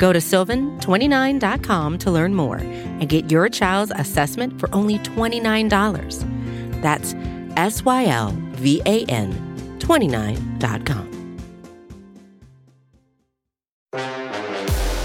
[0.00, 6.80] Go to sylvan29.com to learn more and get your child's assessment for only $29.
[6.80, 7.14] That's
[7.56, 9.30] S Y L V A N
[9.78, 11.06] 29.com.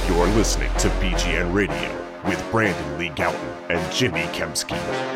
[0.08, 1.92] You're listening to BGN Radio
[2.26, 5.15] with Brandon Lee Gowton and Jimmy Kempski.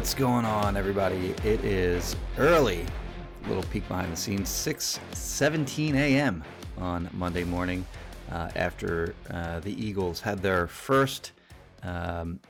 [0.00, 1.34] What's going on, everybody?
[1.44, 2.86] It is early.
[3.46, 4.48] Little peek behind the scenes.
[4.48, 6.42] 6:17 a.m.
[6.78, 7.84] on Monday morning,
[8.32, 11.32] uh, after uh, the Eagles had their first
[11.82, 12.40] um,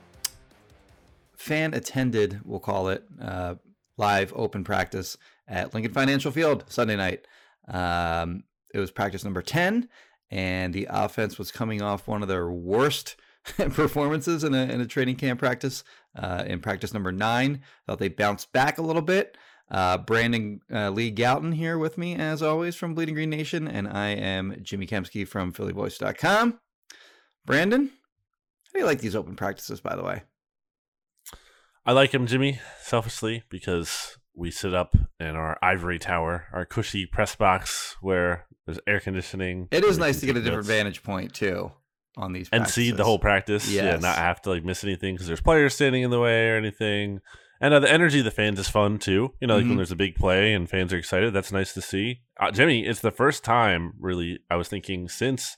[1.35, 3.55] fan-attended, we'll call it, uh,
[3.97, 7.27] live open practice at Lincoln Financial Field Sunday night.
[7.67, 9.89] Um, it was practice number 10,
[10.29, 13.17] and the offense was coming off one of their worst
[13.57, 15.83] performances in a, in a training camp practice.
[16.15, 19.37] Uh, in practice number nine, thought they bounced back a little bit.
[19.69, 23.87] Uh, Brandon uh, Lee Gowton here with me, as always, from Bleeding Green Nation, and
[23.87, 26.59] I am Jimmy Kempski from PhillyVoice.com.
[27.45, 30.23] Brandon, how do you like these open practices, by the way?
[31.85, 37.05] I like them, Jimmy, selfishly, because we sit up in our ivory tower, our cushy
[37.05, 39.69] press box where there's air conditioning.
[39.71, 41.71] It is nice to get a different notes vantage point too
[42.17, 43.69] on these and see the whole practice.
[43.71, 46.55] Yeah, not have to like miss anything because there's players standing in the way or
[46.57, 47.19] anything.
[47.63, 49.33] And uh, the energy of the fans is fun too.
[49.39, 49.69] You know, like Mhm.
[49.69, 52.21] when there's a big play and fans are excited, that's nice to see.
[52.39, 55.55] Uh, Jimmy, it's the first time, really, I was thinking since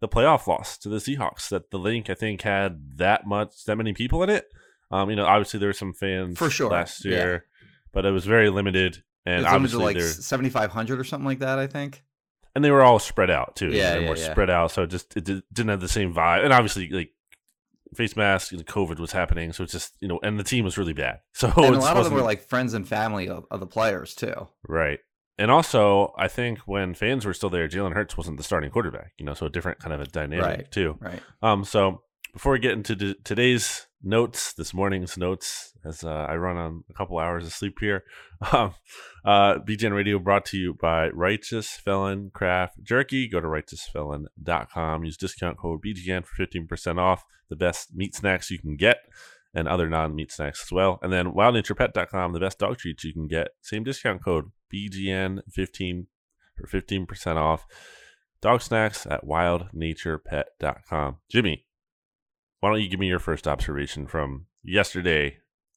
[0.00, 3.76] the playoff loss to the Seahawks that the Linc I think had that much, that
[3.76, 4.46] many people in it.
[4.90, 7.10] Um, you know, obviously there were some fans For sure, last yeah.
[7.10, 7.46] year,
[7.92, 9.02] but it was very limited.
[9.26, 12.02] And It's obviously, like 7,500 or something like that, I think.
[12.54, 13.70] And they were all spread out too.
[13.70, 14.30] Yeah, they yeah, were yeah.
[14.30, 16.44] spread out, so it just it didn't have the same vibe.
[16.44, 17.10] And obviously, like
[17.94, 20.78] face masks and COVID was happening, so it's just you know, and the team was
[20.78, 21.20] really bad.
[21.34, 24.14] So and a lot of them were like friends and family of, of the players
[24.14, 24.48] too.
[24.68, 24.98] right.
[25.36, 29.14] And also, I think when fans were still there, Jalen Hurts wasn't the starting quarterback.
[29.18, 30.70] You know, so a different kind of a dynamic Right.
[30.70, 30.96] too.
[31.00, 31.20] Right.
[31.42, 36.36] Um, so before we get into t- today's notes, this morning's notes, as uh, I
[36.36, 38.04] run on a couple hours of sleep here,
[38.52, 38.74] um,
[39.24, 43.28] uh, BGN Radio brought to you by Righteous Felon Craft Jerky.
[43.28, 45.04] Go to righteousfelon.com.
[45.04, 48.98] Use discount code BGN for 15% off the best meat snacks you can get
[49.54, 50.98] and other non meat snacks as well.
[51.02, 53.48] And then wildnaturepet.com, the best dog treats you can get.
[53.62, 56.06] Same discount code BGN15
[56.56, 57.66] for 15% off.
[58.40, 61.16] Dog snacks at wildnaturepet.com.
[61.30, 61.64] Jimmy,
[62.64, 65.36] why don't you give me your first observation from yesterday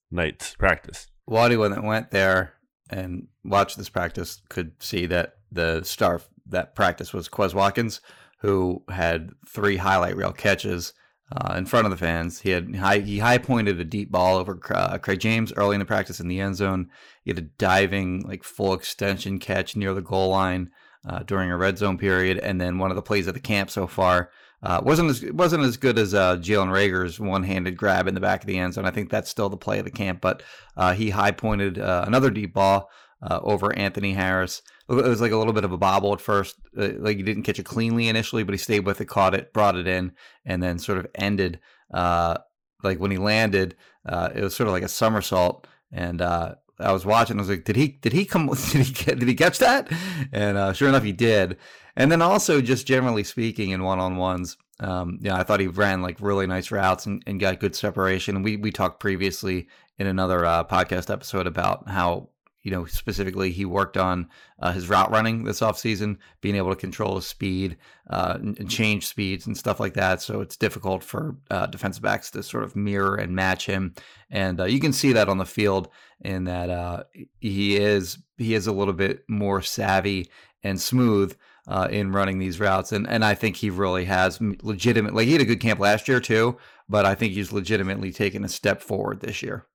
[0.10, 1.08] night's practice?
[1.26, 2.54] Well, anyone that went there
[2.90, 8.00] and watched this practice could see that the star that practice was Quez Watkins,
[8.40, 10.94] who had three highlight reel catches
[11.30, 12.40] uh, in front of the fans.
[12.40, 15.80] He had high, he high pointed a deep ball over uh, Craig James early in
[15.80, 16.90] the practice in the end zone.
[17.22, 20.70] He had a diving like full extension catch near the goal line
[21.06, 23.70] uh, during a red zone period, and then one of the plays at the camp
[23.70, 24.30] so far.
[24.64, 28.42] Uh, wasn't as wasn't as good as uh, Jalen Reagor's one-handed grab in the back
[28.42, 28.86] of the end zone.
[28.86, 30.42] I think that's still the play of the camp, but
[30.76, 32.90] uh, he high pointed uh, another deep ball
[33.22, 34.64] uh, over Anthony Harris.
[34.90, 36.56] It was like a little bit of a bobble at first.
[36.76, 39.54] Uh, like he didn't catch it cleanly initially, but he stayed with it, caught it,
[39.54, 40.14] brought it in,
[40.44, 41.60] and then sort of ended.
[41.92, 43.76] Like when he landed,
[44.06, 45.68] it was sort of like a somersault.
[45.92, 47.38] And I was watching.
[47.38, 47.90] I was like, did he?
[47.90, 48.48] Did he come?
[48.72, 48.94] Did he?
[48.94, 49.92] Get, did he catch that?
[50.32, 51.58] And sure enough, he did.
[51.98, 55.66] And then also, just generally speaking, in one on ones, um, yeah, I thought he
[55.66, 58.44] ran like really nice routes and, and got good separation.
[58.44, 62.30] We we talked previously in another uh, podcast episode about how
[62.62, 64.30] you know specifically he worked on
[64.60, 67.78] uh, his route running this offseason, being able to control his speed
[68.12, 70.22] uh, and, and change speeds and stuff like that.
[70.22, 73.96] So it's difficult for uh, defensive backs to sort of mirror and match him,
[74.30, 75.90] and uh, you can see that on the field
[76.22, 77.06] in that uh,
[77.40, 80.30] he is he is a little bit more savvy
[80.62, 81.36] and smooth
[81.68, 85.24] uh, in running these routes, and and I think he really has legitimately.
[85.24, 88.44] Like he had a good camp last year too, but I think he's legitimately taken
[88.44, 89.66] a step forward this year.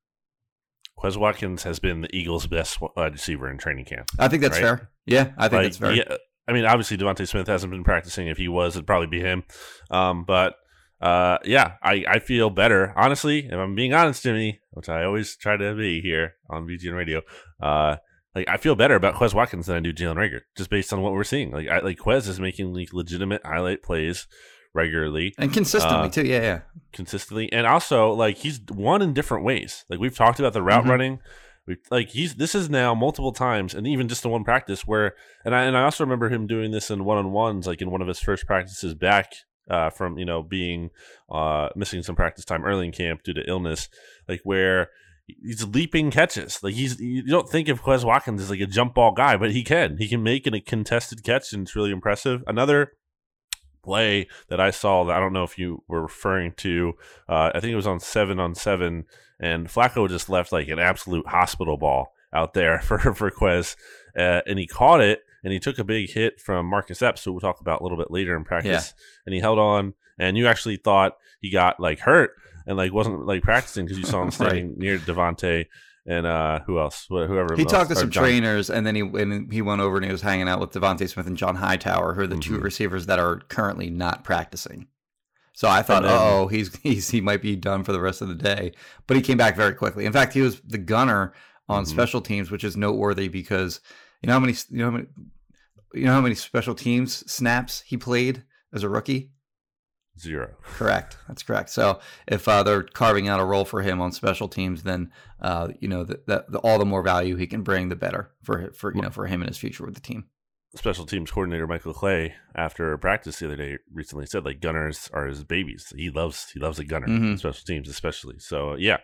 [0.99, 4.09] Quez Watkins has been the Eagles' best wide receiver in training camp.
[4.19, 4.63] I think that's Right.
[4.79, 4.91] fair.
[5.07, 5.93] Yeah, I think Like, that's fair.
[5.93, 6.17] yeah,
[6.47, 8.29] I mean, obviously DeVonta Smith hasn't been practicing.
[8.29, 9.43] If he was, it'd probably be him.
[9.91, 10.55] Um, but
[11.01, 12.93] uh, yeah, I, I feel better.
[12.97, 16.95] Honestly, if I'm being honest, Jimmy, which I always try to be here on BGN
[16.97, 17.23] Radio,
[17.61, 17.97] uh,
[18.35, 21.01] like I feel better about Quez Watkins than I do Jalen Reagor, just based on
[21.03, 21.51] what we're seeing.
[21.51, 24.27] Like I, like Quez is making like legitimate highlight plays
[24.75, 26.27] regularly and consistently Uh, too.
[26.27, 26.61] Yeah, yeah.
[26.93, 29.85] consistently, and also like he's won in different ways.
[29.89, 30.89] Like we've talked about the route Mhm.
[30.89, 31.19] running.
[31.67, 35.15] We like he's this is now multiple times, and even just in one practice where,
[35.45, 37.91] and I and I also remember him doing this in one on ones, like in
[37.91, 39.33] one of his first practices back
[39.71, 40.91] uh, from you know being
[41.31, 43.89] uh, missing some practice time early in camp due to illness,
[44.29, 44.89] like where
[45.43, 46.63] he's leaping catches.
[46.63, 49.53] Like he's you don't think of Quez Watkins as like a jump ball guy, but
[49.53, 49.97] he can.
[49.99, 52.43] He can make in a contested catch, and it's really impressive.
[52.47, 52.93] Another
[53.83, 56.95] play that I saw that I don't know if you were referring to.
[57.29, 59.05] Uh, I think it was on seven on seven,
[59.41, 63.77] and Flacco just left like an absolute hospital ball out there for for Quez,
[64.17, 67.33] uh, and he caught it and he took a big hit from Marcus Epps, who
[67.33, 68.95] we'll talk about a little bit later in practice,
[69.27, 69.95] and he held on.
[70.19, 72.33] And you actually thought he got like hurt
[72.67, 74.33] and like wasn't like practicing because you saw him Right.
[74.35, 75.67] standing near DeVonta
[76.07, 77.07] and uh who else?
[77.09, 79.97] Whoever He else- talked to some John- trainers, and then he and he went over
[79.97, 82.59] and he was hanging out with DeVonta Smith and John Hightower, who are the two
[82.59, 82.63] Mhm.
[82.63, 84.89] receivers that are currently not practicing.
[85.55, 88.35] So I thought, oh, he's he's he might be done for the rest of the
[88.35, 88.73] day,
[89.07, 90.07] but he came back very quickly.
[90.07, 91.35] In fact, he was the gunner
[91.69, 91.89] on Mhm.
[91.89, 93.81] special teams, which is noteworthy because
[94.23, 95.07] you know how many you know how many
[95.95, 98.43] you know how many special teams snaps he played
[98.73, 99.31] as a rookie.
[100.19, 100.55] Zero.
[100.63, 101.17] Correct.
[101.29, 101.71] That's correct.
[101.71, 105.11] So if uh, they're carving out a role for him on special teams, then
[105.41, 108.31] uh, you know that the, the, all the more value he can bring, the better
[108.43, 110.25] for for you know for him and his future with the team.
[110.77, 115.27] special teams coordinator Michael Clay after practice the other day recently said like gunners are
[115.27, 115.93] his babies.
[115.97, 117.39] He loves he loves a gunner Mhm.
[117.39, 118.39] special teams especially.
[118.39, 118.99] So yeah,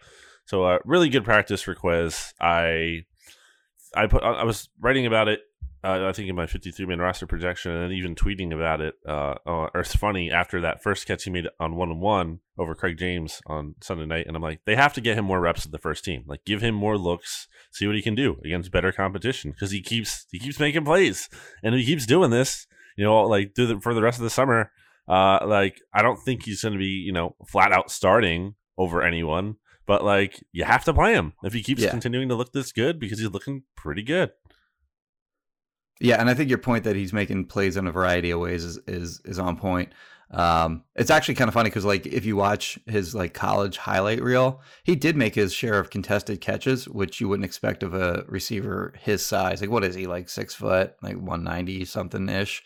[0.46, 2.32] so uh, really good practice for Quez.
[2.40, 3.04] I
[3.94, 5.40] I put I was writing about it.
[5.84, 8.94] Uh, I think in my 53 man roster projection, and even tweeting about it.
[9.06, 12.40] Uh, uh, or it's funny after that first catch he made on one on one
[12.58, 15.40] over Craig James on Sunday night, and I'm like, they have to get him more
[15.40, 16.24] reps with the first team.
[16.26, 19.80] Like, give him more looks, see what he can do against better competition because he
[19.80, 21.28] keeps he keeps making plays
[21.62, 22.66] and he keeps doing this,
[22.96, 24.72] you know, like through the, for the rest of the summer.
[25.06, 29.00] Uh, like I don't think he's going to be, you know, flat out starting over
[29.00, 31.90] anyone, but like you have to play him if he keeps Yeah.
[31.90, 34.32] continuing to look this good because he's looking pretty good.
[36.00, 38.64] Yeah, and I think your point that he's making plays in a variety of ways
[38.64, 39.92] is is is on point.
[40.30, 44.22] Um, it's actually kind of funny because like if you watch his like college highlight
[44.22, 48.24] reel, he did make his share of contested catches, which you wouldn't expect of a
[48.28, 49.60] receiver his size.
[49.60, 52.62] Like what is he like six foot, like one ninety something ish.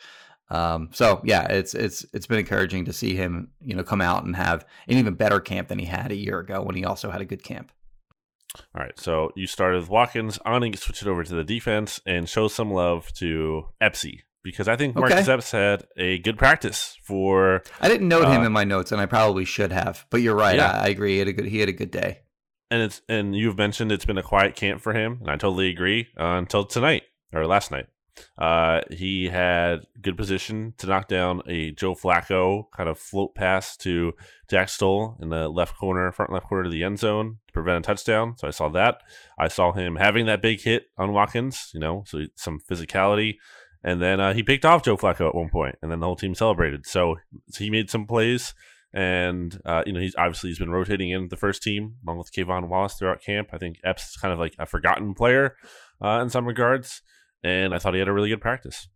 [0.51, 4.25] Um, so yeah, it's it's it's been encouraging to see him, you know, come out
[4.25, 7.11] and have an even better camp than he had a year ago when he also
[7.11, 7.73] had a good camp.
[8.75, 10.39] All right, so you started with Watkins.
[10.45, 14.21] I'm going to switch it over to the defense and show some love to Epsy
[14.43, 15.33] because I think Marcus Okay.
[15.33, 19.01] Epps had a good practice for I didn't note him Uh, in my notes, and
[19.01, 20.05] I probably should have.
[20.11, 20.57] But you're right.
[20.57, 20.71] Yeah.
[20.73, 21.13] I, I agree.
[21.13, 22.21] He had a good he had a good day.
[22.71, 25.69] and it's and you've mentioned it's been a quiet camp for him, and I totally
[25.69, 26.09] agree.
[26.19, 27.87] Uh, until tonight or last night,
[28.39, 33.77] uh, he had good position to knock down a Joe Flacco kind of float pass
[33.79, 34.13] to
[34.49, 37.85] Jack Stoll in the left corner, front left corner of the end zone to prevent
[37.85, 38.37] a touchdown.
[38.37, 39.03] So I saw that.
[39.39, 43.37] I saw him having that big hit on Watkins, you know, so some physicality.
[43.85, 46.17] And then uh, he picked off Joe Flacco at one point, and then the whole
[46.17, 46.87] team celebrated.
[46.87, 47.17] So,
[47.49, 48.55] so he made some plays
[48.95, 52.33] and uh, you know he's obviously he's been rotating in the first team along with
[52.33, 53.49] K'Von Wallace throughout camp.
[53.53, 55.57] I think Epps is kind of like a forgotten player
[56.03, 57.03] uh, in some regards,
[57.43, 58.89] and I thought he had a really good practice.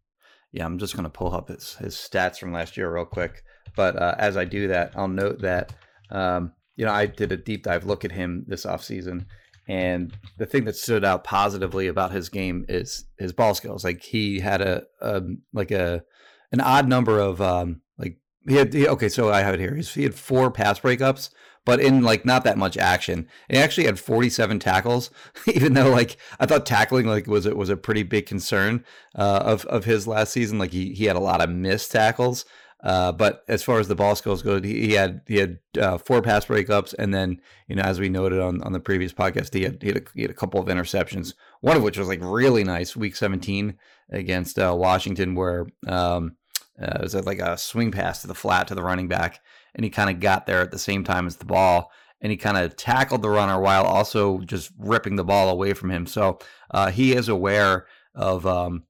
[0.53, 3.43] Yeah, I'm just going to pull up his, his stats from last year real quick.
[3.75, 5.75] But uh, as I do that, I'll note that,
[6.11, 9.26] um, you know, I did a deep dive look at him this offseason.
[9.69, 13.85] And the thing that stood out positively about his game is his ball skills.
[13.85, 16.05] Like he had a, um, like a,
[16.53, 19.75] an odd number of, um, like he had, he, okay, so I have it here.
[19.75, 21.31] He had four pass breakups,
[21.66, 23.28] but in like not that much action.
[23.50, 25.11] He actually had 47 tackles,
[25.46, 29.42] even though like I thought tackling like was it was a pretty big concern uh,
[29.44, 30.58] of of his last season.
[30.58, 32.46] Like he he had a lot of missed tackles.
[32.82, 35.99] Uh, but as far as the ball skills go, he, he had he had uh,
[35.99, 39.52] four pass breakups, and then you know as we noted on, on the previous podcast,
[39.52, 41.35] he had he had, a, he had a couple of interceptions.
[41.62, 43.76] One of which was like really nice, week seventeen
[44.11, 46.37] against uh, Washington, where um,
[46.80, 49.40] uh, it was like a swing pass to the flat to the running back,
[49.76, 52.37] and he kind of got there at the same time as the ball, and he
[52.37, 56.06] kind of tackled the runner while also just ripping the ball away from him.
[56.06, 56.38] So
[56.73, 58.85] uh, he is aware of um,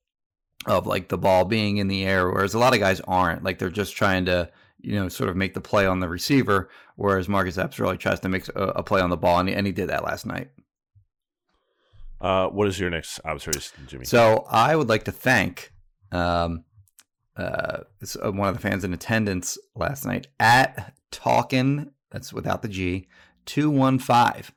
[0.65, 3.43] of like the ball being in the air, whereas a lot of guys aren't.
[3.43, 4.51] Like they're just trying to
[4.81, 8.21] you know sort of make the play on the receiver, whereas Marcus Epps really tries
[8.21, 10.25] to make a, a play on the ball, and he, and he did that last
[10.25, 10.51] night.
[12.21, 14.05] Uh, what is your next observation, Jimmy?
[14.05, 15.73] So I would like to thank
[16.13, 16.65] um,
[17.37, 17.81] uh,
[18.23, 21.93] uh, one of the fans in attendance last night at Talkin.
[22.11, 23.09] That's without the G.
[23.45, 24.53] Two one five,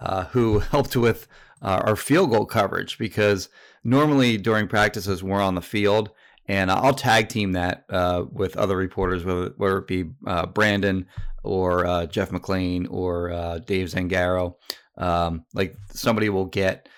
[0.00, 1.26] uh, who helped with
[1.60, 3.48] uh, our field goal coverage because
[3.84, 6.10] normally during practices we're on the field
[6.48, 11.06] and I'll tag team that uh, with other reporters, whether, whether it be uh, Brandon
[11.44, 14.56] or uh, Jeff McLane or uh, Dave Zangaro.
[14.96, 16.88] Um, like somebody will get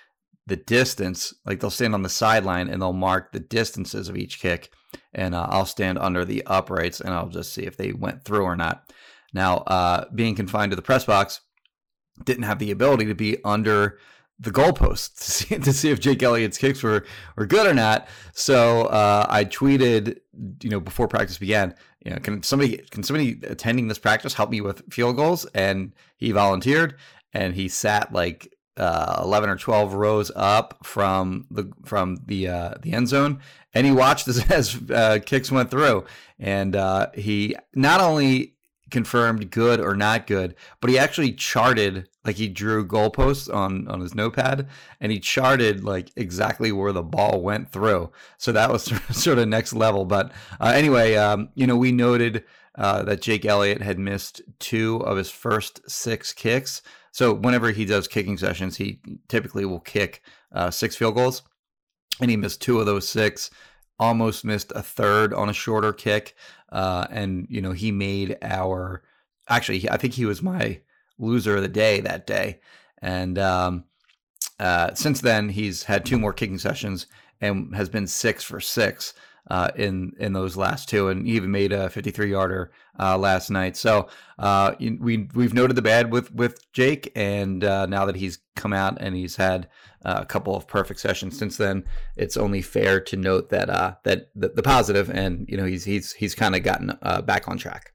[0.46, 4.40] the distance, like they'll stand on the sideline and they'll mark the distances of each
[4.40, 4.70] kick,
[5.14, 8.42] and uh, I'll stand under the uprights and I'll just see if they went through
[8.42, 8.92] or not.
[9.32, 11.40] Now, uh, being confined to the press box,
[12.24, 13.98] didn't have the ability to be under
[14.38, 17.04] the goalpost to see, to see if Jake Elliott's kicks were,
[17.36, 18.08] were good or not.
[18.32, 20.18] So uh, I tweeted,
[20.62, 24.50] you know, before practice began, you know, can somebody can somebody attending this practice help
[24.50, 25.46] me with field goals?
[25.54, 26.96] And he volunteered,
[27.32, 32.74] and he sat like uh, eleven or twelve rows up from the from the uh,
[32.82, 33.40] the end zone,
[33.72, 36.04] and he watched as, as uh, kicks went through,
[36.38, 38.54] and uh, he not only
[38.90, 44.00] confirmed good or not good, but he actually charted like he drew goalposts on on
[44.00, 44.68] his notepad
[45.00, 48.10] and he charted like exactly where the ball went through.
[48.38, 50.04] So that was sort of next level.
[50.04, 52.44] But uh, anyway, um, you know, we noted
[52.76, 56.82] uh, that Jake Elliott had missed two of his first six kicks.
[57.14, 61.42] So whenever he does kicking sessions, he typically will kick uh, six field goals,
[62.20, 63.50] and he missed two of those six.
[64.00, 66.34] Almost missed a third on a shorter kick,
[66.72, 69.04] uh, and you know he made our.
[69.48, 70.80] Actually, I think he was my
[71.16, 72.58] loser of the day that day.
[73.00, 73.84] And um,
[74.58, 77.06] uh, since then, he's had two more kicking sessions
[77.40, 79.14] and has been six for six
[79.50, 83.50] uh, in in those last two, and he even made a 53 yarder uh, last
[83.50, 83.76] night.
[83.76, 84.08] So
[84.38, 88.72] uh, we we've noted the bad with with Jake, and uh, now that he's come
[88.72, 89.68] out and he's had
[90.04, 91.84] uh, a couple of perfect sessions since then,
[92.16, 93.68] it's only fair to note that
[94.04, 97.58] that the, the, positive, and you know he's he's he's kind of gotten back on
[97.58, 97.92] track.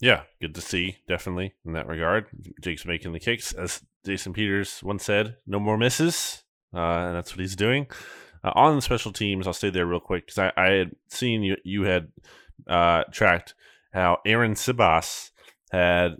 [0.00, 2.26] Yeah, good to see, definitely in that regard.
[2.62, 6.42] Jake's making the kicks, as Jason Peters once said, no more misses,
[6.74, 7.86] uh, and that's what he's doing.
[8.42, 11.42] Uh, on the special teams, I'll stay there real quick because I, I, had seen
[11.42, 12.08] you you had
[12.66, 13.54] uh, tracked
[13.92, 15.30] how Arryn Siposs
[15.70, 16.16] had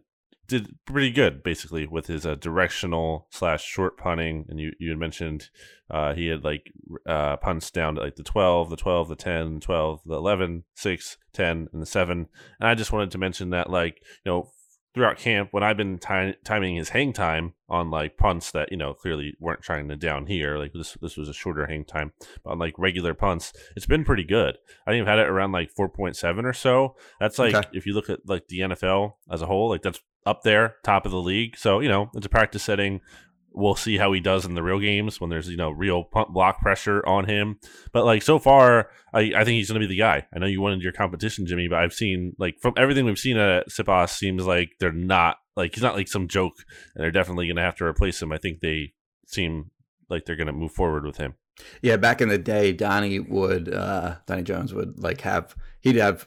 [0.47, 4.99] did pretty good basically with his uh, directional slash short punting, and you you had
[4.99, 5.49] mentioned
[5.91, 6.73] uh, he had like
[7.07, 10.65] uh, punts down to like the 12, the 12, the 10, the 12, the 11,
[10.75, 12.29] 6, 10, and the 7.
[12.61, 14.51] And I just wanted to mention that like, you know,
[14.95, 18.77] throughout camp when I've been ty- timing his hang time on like punts that you
[18.77, 20.59] know clearly weren't trying to down here.
[20.59, 22.13] Like this, this was a shorter hang time.
[22.45, 24.59] But on like regular punts, it's been pretty good.
[24.87, 26.97] I think I've had it around like four point seven or so.
[27.21, 27.69] That's like okay.
[27.73, 31.07] if you look at like the NFL as a whole, like that's up there, top
[31.07, 31.57] of the league.
[31.57, 33.01] So you know it's a practice setting
[33.53, 36.33] we'll see how he does in the real games when there's you know real punt
[36.33, 37.59] block pressure on him.
[37.93, 40.27] But like so far, I, I think he's going to be the guy.
[40.35, 43.37] I know you wanted your competition, Jimmy, but I've seen like from everything we've seen
[43.37, 46.55] at Siposs, seems like they're not like he's not like some joke,
[46.95, 48.33] and they're definitely going to have to replace him.
[48.33, 48.93] I think they
[49.27, 49.71] seem
[50.09, 51.35] like they're going to move forward with him.
[51.83, 56.27] Yeah, back in the day, Donnie would uh Donnie Jones would like have he'd have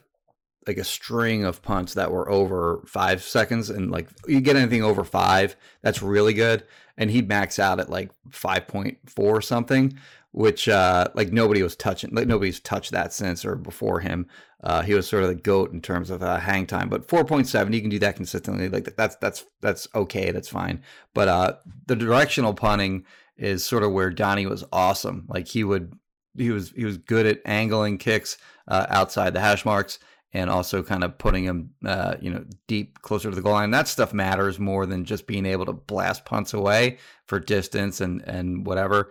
[0.66, 4.82] like a string of punts that were over five seconds and like you get anything
[4.82, 6.64] over five that's really good.
[6.96, 9.98] And he'd max out at like 5.4 something
[10.32, 14.26] which uh like nobody was touching like nobody's touched that since or before him.
[14.62, 17.72] Uh he was sort of the goat in terms of uh, hang time but 4.7
[17.72, 20.82] you can do that consistently like that's that's that's okay that's fine.
[21.14, 21.56] But uh
[21.86, 23.04] the directional punting
[23.36, 25.26] is sort of where Donnie was awesome.
[25.28, 25.92] Like he would
[26.36, 28.36] he was he was good at angling kicks
[28.68, 29.98] uh, outside the hash marks
[30.34, 33.70] and also kind of putting him, uh, you know, deep closer to the goal line.
[33.70, 38.20] That stuff matters more than just being able to blast punts away for distance and
[38.26, 39.10] and whatever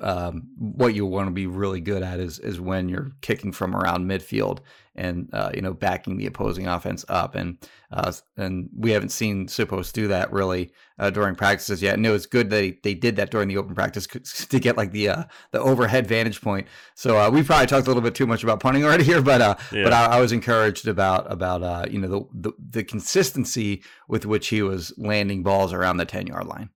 [0.00, 3.74] um, what you want to be really good at is is when you're kicking from
[3.74, 4.58] around midfield
[4.96, 7.58] and uh, you know backing the opposing offense up and
[7.92, 11.94] uh, and we haven't seen Siposs do that really uh, during practices yet.
[11.94, 14.06] And it was good they they did that during the open practice
[14.48, 16.66] to get like the uh, the overhead vantage point.
[16.94, 19.40] So uh, we probably talked a little bit too much about punting already here, but
[19.40, 19.84] uh, yeah.
[19.84, 24.48] but I, I, was encouraged about about you know the, the the consistency with which
[24.48, 26.70] he was landing balls around the ten yard line.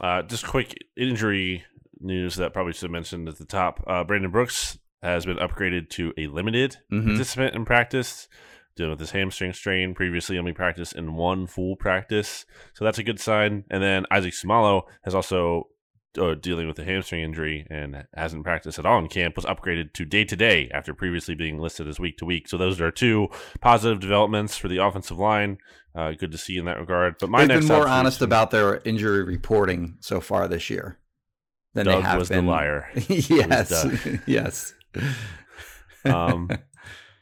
[0.00, 1.64] Uh, just quick injury
[2.00, 3.82] news that probably should have mentioned at the top.
[3.86, 7.08] Uh, Brandon Brooks has been upgraded to a limited mm-hmm.
[7.08, 8.28] participant in practice,
[8.76, 9.94] dealing with his hamstring strain.
[9.94, 12.44] Previously, only practiced in one full practice,
[12.74, 13.64] so that's a good sign.
[13.70, 15.68] And then Isaac Seumalo has also
[16.18, 19.36] uh, dealing with a hamstring injury and hasn't practiced at all in camp.
[19.36, 22.48] Was upgraded to day to day after previously being listed as week to week.
[22.48, 23.28] So those are two
[23.60, 25.58] positive developments for the offensive line.
[25.94, 27.16] Uh, good to see in that regard.
[27.18, 30.98] But my They've next been more honest about their injury reporting so far this year
[31.74, 32.44] than Doug they have was been.
[32.44, 32.90] the liar.
[33.08, 33.86] yes,
[34.26, 34.74] yes.
[36.04, 36.50] um,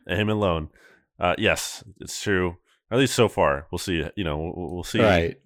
[0.06, 0.68] him alone.
[1.18, 2.56] Uh, yes, it's true.
[2.90, 3.66] At least so far.
[3.70, 4.04] We'll see.
[4.16, 5.36] You know, we'll, we'll see Right.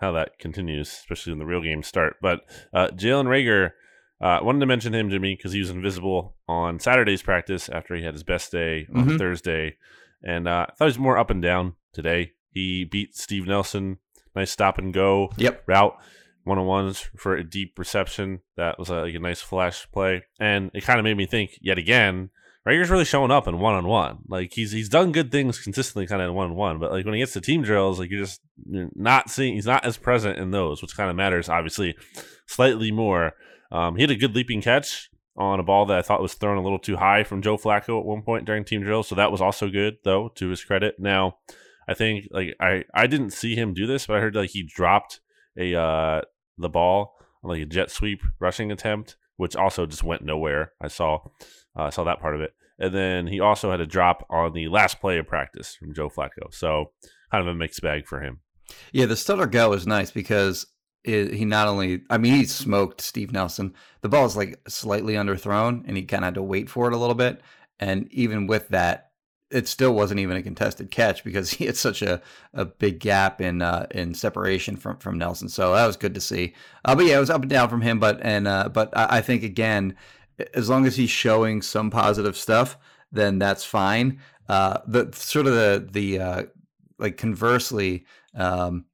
[0.00, 2.16] how that continues, especially when the real games start.
[2.20, 2.40] But
[2.72, 3.72] uh, Jalen Reagor,
[4.20, 8.02] uh, wanted to mention him, Jimmy, because he was invisible on Saturday's practice after he
[8.04, 9.18] had his best day on Mhm.
[9.18, 9.76] Thursday,
[10.22, 12.32] and uh, I thought he was more up and down today.
[12.50, 13.96] He beat Steve Nelson,
[14.34, 15.62] nice stop and go Yep.
[15.66, 15.96] route
[16.50, 18.40] one on ones for a deep reception.
[18.56, 21.52] That was a, like a nice flash play, and it kind of made me think
[21.62, 22.30] yet again.
[22.66, 24.18] Reagor's really showing up in one on one.
[24.28, 26.78] Like he's he's done good things consistently, kind of in one on one.
[26.78, 29.54] But like when he gets to team drills, like you're just you're not seeing.
[29.54, 31.96] He's not as present in those, which kind of matters, obviously,
[32.46, 33.32] slightly more.
[33.72, 36.58] Um, he had a good leaping catch on a ball that I thought was thrown
[36.58, 39.08] a little too high from Joe Flacco at one point during team drills.
[39.08, 40.96] So that was also good, though, to his credit.
[40.98, 41.38] Now,
[41.88, 44.62] I think like I I didn't see him do this, but I heard like he
[44.62, 45.20] dropped
[45.58, 46.20] a uh
[46.60, 50.72] the ball on like a jet sweep rushing attempt, which also just went nowhere.
[50.80, 51.20] I saw
[51.76, 54.52] uh, I saw that part of it, and then he also had a drop on
[54.52, 56.52] the last play of practice from Joe Flacco.
[56.52, 56.92] So
[57.30, 58.40] kind of a mixed bag for him.
[58.92, 60.66] Yeah, the stutter go is nice because
[61.04, 63.74] it, he not only, I mean, he smoked Steve Nelson.
[64.02, 66.92] The ball is like slightly underthrown, and he kind of had to wait for it
[66.94, 67.40] a little bit.
[67.78, 69.09] And even with that,
[69.50, 72.22] it still wasn't even a contested catch because he had such a,
[72.54, 75.48] a big gap in uh, in separation from, from Nelson.
[75.48, 76.54] So that was good to see.
[76.84, 77.98] Uh, but yeah, it was up and down from him.
[77.98, 79.96] But and uh, but I, I think again,
[80.54, 82.78] as long as he's showing some positive stuff,
[83.12, 84.20] then that's fine.
[84.48, 86.42] Uh, the sort of the the uh,
[86.98, 88.04] like conversely
[88.34, 88.84] um,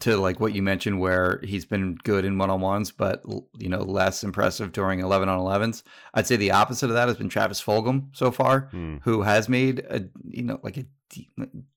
[0.00, 3.22] to like what you mentioned, where he's been good in one on ones, but
[3.58, 5.84] you know less impressive during eleven on elevens.
[6.14, 8.96] I'd say the opposite of that has been Travis Fulgham so far, Hmm.
[9.02, 11.28] who has made a you know like a de-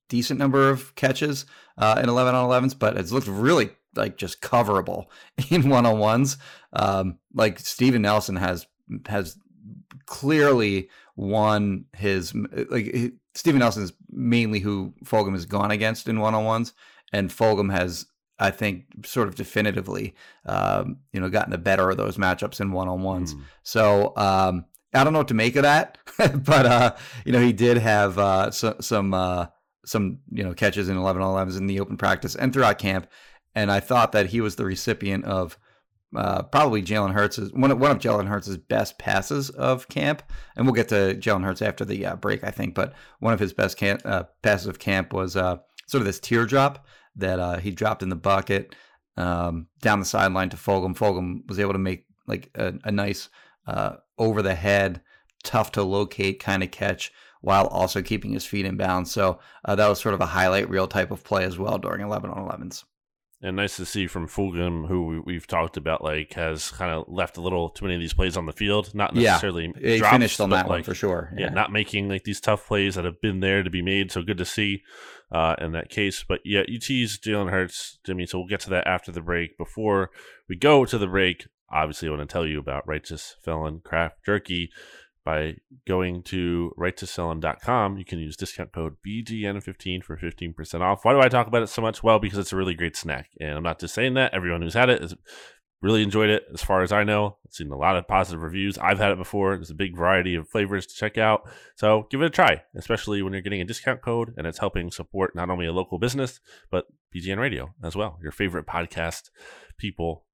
[0.10, 1.46] decent number of catches
[1.78, 5.06] uh, in eleven on elevens, but it's looked really like just coverable
[5.50, 6.38] in one on ones.
[6.74, 8.68] Um, like Steven Nelson has
[9.08, 9.38] has
[10.06, 12.34] clearly won his
[12.70, 16.74] like he- Steven Nelson is mainly who Fulgham has gone against in one on ones,
[17.12, 18.06] and Fulgham has
[18.40, 22.72] I think sort of definitively um, you know gotten the better of those matchups in
[22.72, 23.34] one on ones.
[23.34, 23.42] Hmm.
[23.64, 26.96] So um, I don't know what to make of that, but uh,
[27.26, 29.48] you know he did have uh, so, some uh,
[29.86, 33.08] some you know catches in 11 on 11s in the open practice and throughout camp,
[33.56, 35.58] and I thought that he was the recipient of
[36.16, 40.24] uh, probably Jalen Hurts' one of, one of Jalen Hurts' best passes of camp,
[40.56, 42.74] and we'll get to Jalen Hurts after the uh, break, I think.
[42.74, 46.20] But one of his best camp, uh, passes of camp was uh, sort of this
[46.20, 46.86] teardrop
[47.20, 48.76] that uh, he dropped in the bucket
[49.18, 50.96] um, down the sideline to Fulgham.
[50.96, 53.30] Fulgham was able to make like a, a nice
[53.68, 55.02] uh, over the head,
[55.44, 59.12] tough to locate kind of catch while also keeping his feet in bounds.
[59.12, 62.02] So uh, that was sort of a highlight reel type of play as well during
[62.02, 62.84] 11 on 11s.
[63.42, 67.06] And nice to see from Fulgham, who we, we've talked about, like has kind of
[67.08, 68.94] left a little too many of these plays on the field.
[68.94, 69.30] Not Yeah.
[69.32, 71.34] necessarily He drops, finished on that one like, for sure.
[71.38, 71.48] yeah.
[71.48, 74.12] not making like these tough plays that have been there to be made.
[74.12, 74.82] So good to see
[75.32, 76.26] uh, in that case.
[76.28, 78.26] But yeah, you teased Jalen Hurts, Jimmy.
[78.26, 79.58] So we'll get to that after the break.
[79.58, 80.10] Before
[80.50, 84.18] we go to the break, obviously, I want to tell you about Righteous Felon Craft
[84.26, 84.70] Jerky.
[85.30, 91.06] By going to righteousfelon.com, you can use discount code BGN15 for 15% off.
[91.06, 92.02] Why do I talk about it so much?
[92.02, 93.30] Well, because it's a really great snack.
[93.40, 94.34] And I'm not just saying that.
[94.34, 95.14] Everyone who's had it has
[95.84, 97.38] really enjoyed it as far as I know.
[97.46, 98.80] I've seen a lot of positive reviews.
[98.80, 99.56] I've had it before.
[99.56, 101.48] There's a big variety of flavors to check out.
[101.76, 104.90] So give it a try, especially when you're getting a discount code and it's helping
[104.90, 106.40] support not only a local business,
[106.72, 108.18] but BGN Radio as well.
[108.20, 109.30] Your favorite podcast
[109.78, 110.26] people,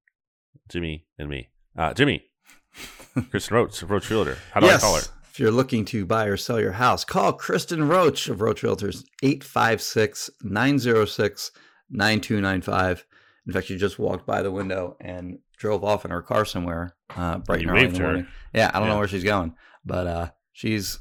[0.70, 1.50] Jimmy and me.
[1.76, 2.30] Uh, Jimmy,
[3.30, 4.36] Kristen Roach of Roach Realtor.
[4.52, 4.82] How do yes.
[4.82, 5.02] I call her?
[5.30, 9.04] If you're looking to buy or sell your house, call Kristen Roach of Roach Realtors
[9.22, 11.50] 856 906
[11.90, 13.06] 9295.
[13.46, 16.94] In fact, she just walked by the window and drove off in her car somewhere
[17.16, 18.08] uh, bright You and early in waved the to her.
[18.12, 18.26] morning.
[18.54, 18.94] Yeah, I don't Yeah.
[18.94, 20.98] know where she's going, but uh, she's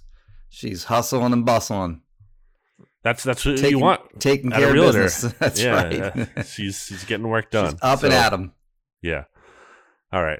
[0.49, 2.01] she's hustling and bustling,
[3.03, 4.01] That's that's what taking, you want.
[4.19, 5.21] taking care of business.
[5.39, 5.71] That's yeah,
[6.27, 6.45] right.
[6.45, 7.71] she's she's getting work done.
[7.71, 8.51] She's up and So, at 'em.
[9.01, 9.23] Yeah.
[10.13, 10.39] All right.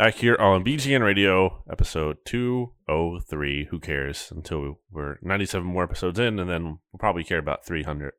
[0.00, 3.66] Back here on BGN Radio, episode 203.
[3.66, 8.14] Who cares until we're 97 more episodes in, and then we'll probably care about 300.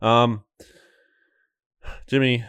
[0.00, 0.42] Um,
[2.08, 2.44] Jimmy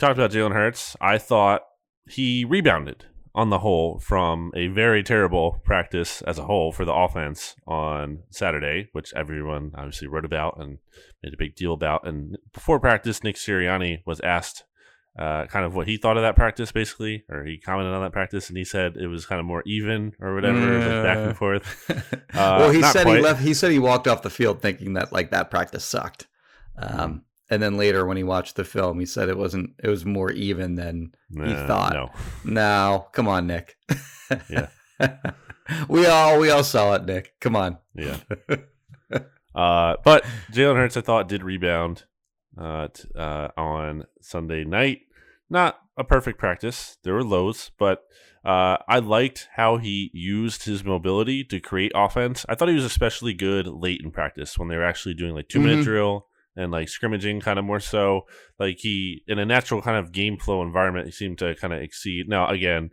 [0.00, 0.96] talked about Jalen Hurts.
[1.00, 1.62] I thought
[2.08, 6.92] he rebounded on the whole from a very terrible practice as a whole for the
[6.92, 10.78] offense on Saturday, which everyone obviously wrote about and
[11.22, 12.04] made a big deal about.
[12.04, 14.64] And before practice, Nick Sirianni was asked
[15.18, 18.12] uh, kind of what he thought of that practice, basically, or he commented on that
[18.12, 21.36] practice, and he said it was kind of more even or whatever, like back and
[21.36, 21.90] forth.
[22.36, 23.16] Uh, well, he said quite.
[23.16, 23.40] he left.
[23.40, 26.26] He said he walked off the field thinking that like that practice sucked.
[26.76, 29.70] Um, and then later, when he watched the film, he said it wasn't.
[29.82, 31.94] It was more even than he thought.
[31.94, 32.10] No,
[32.44, 33.76] no, come on, Nick.
[34.50, 34.68] yeah,
[35.88, 37.32] we all we all saw it, Nick.
[37.40, 37.78] Come on.
[37.94, 38.18] Yeah.
[39.54, 42.04] uh, but Jalen Hurts, I thought, did rebound
[42.60, 45.00] uh, t- uh, on Sunday night
[45.48, 46.98] not a perfect practice.
[47.02, 48.04] There were lows, but
[48.44, 52.46] uh, I liked how he used his mobility to create offense.
[52.48, 55.48] I thought he was especially good late in practice when they were actually doing like
[55.48, 55.84] 2 minute mm-hmm.
[55.84, 58.26] drill and like scrimmaging kind of more so.
[58.58, 61.82] Like he, in a natural kind of game flow environment, he seemed to kind of
[61.82, 62.28] exceed.
[62.28, 62.90] Now, again,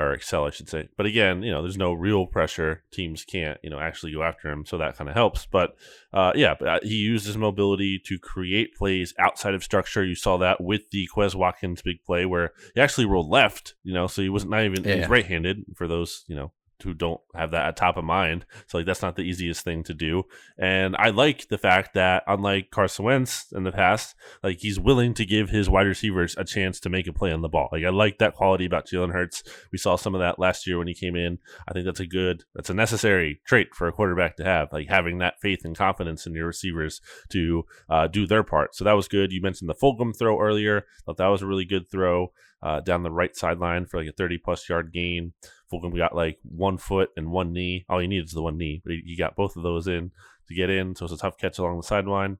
[0.00, 0.88] or excel, I should say.
[0.96, 2.82] But again, you know, there's no real pressure.
[2.90, 5.46] Teams can't, you know, actually go after him, so that kind of helps.
[5.46, 5.76] But
[6.12, 10.02] uh, yeah, but uh, he used his mobility to create plays outside of structure.
[10.02, 13.92] You saw that with the Quez Watkins big play where he actually rolled left, you
[13.92, 14.94] know, so he wasn't not even yeah.
[14.94, 18.44] he was right-handed for those, you know, who don't have that at top of mind.
[18.66, 20.24] So like that's not the easiest thing to do.
[20.58, 25.14] And I like the fact that unlike Carson Wentz in the past, like he's willing
[25.14, 27.68] to give his wide receivers a chance to make a play on the ball.
[27.72, 29.42] Like I like that quality about Jalen Hurts.
[29.72, 31.38] We saw some of that last year when he came in.
[31.68, 34.88] I think that's a good, that's a necessary trait for a quarterback to have, like
[34.88, 38.74] having that faith and confidence in your receivers to uh, do their part.
[38.74, 39.32] So that was good.
[39.32, 40.84] You mentioned the Fulgham throw earlier.
[41.06, 44.12] Thought that was a really good throw uh, down the right sideline for like a
[44.12, 45.32] 30 plus yard gain.
[45.72, 47.84] Fulgham got like one foot and one knee.
[47.88, 50.10] All he needed is the one knee, but he, he got both of those in
[50.48, 50.94] to get in.
[50.94, 52.38] So it's a tough catch along the sideline.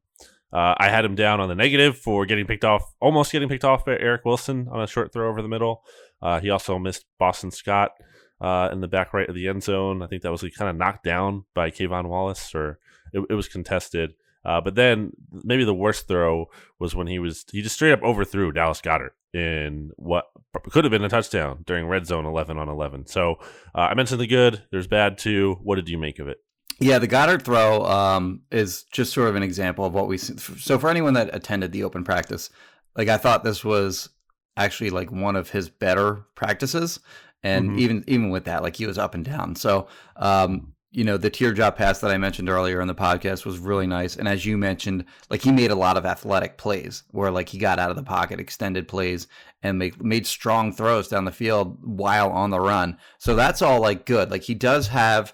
[0.53, 3.65] Uh, I had him down on the negative for getting picked off, almost getting picked
[3.65, 5.85] off by Eric Wilson on a short throw over the middle.
[6.21, 7.93] Uh, he also missed Boston Scott
[8.41, 10.03] uh, in the back right of the end zone.
[10.03, 12.81] I think that was like, kind of knocked down by K'Von Wallace, or
[13.13, 14.15] it, it was contested.
[14.45, 15.13] Uh, but then
[15.45, 16.47] maybe the worst throw
[16.79, 20.27] was when he was he just straight up overthrew Dallas Goedert in what
[20.71, 23.07] could have been a touchdown during red zone 11 on 11.
[23.07, 23.37] So
[23.75, 25.59] uh, I mentioned the good, there's bad too.
[25.63, 26.39] What did you make of it?
[26.81, 30.17] Yeah, the Goedert throw um, is just sort of an example of what we.
[30.17, 32.49] So for anyone that attended the open practice,
[32.97, 34.09] like I thought this was
[34.57, 36.99] actually like one of his better practices,
[37.43, 37.79] and mm-hmm.
[37.81, 39.57] even even with that, like he was up and down.
[39.57, 43.59] So um, you know, the teardrop pass that I mentioned earlier in the podcast was
[43.59, 44.17] really nice.
[44.17, 47.59] And as you mentioned, like he made a lot of athletic plays where like he
[47.59, 49.29] got out of the pocket, extended plays,
[49.63, 52.99] and make, made strong throws down the field while on the run.
[53.19, 54.33] So that's all like good.
[54.33, 55.33] Like he does have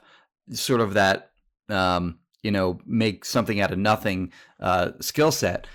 [0.52, 1.30] sort of that,
[1.70, 5.66] um, you know, make something out of nothing uh, skill set.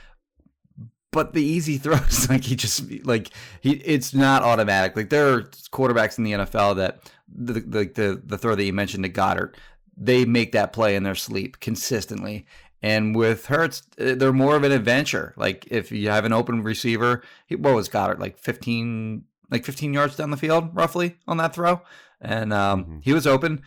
[1.12, 4.96] But the easy throws, like he just like he, it's not automatic.
[4.96, 5.42] Like there are
[5.72, 9.56] quarterbacks in the NFL that the the the, the throw that you mentioned to Goedert
[9.98, 12.46] they make that play in their sleep consistently.
[12.82, 15.34] And with Hurts, uh, they're more of an adventure.
[15.38, 19.94] Like if you have an open receiver, he, what was Goedert like fifteen, like fifteen
[19.94, 21.82] yards down the field, roughly on that throw,
[22.20, 23.00] and um, mm-hmm.
[23.02, 23.62] he was open,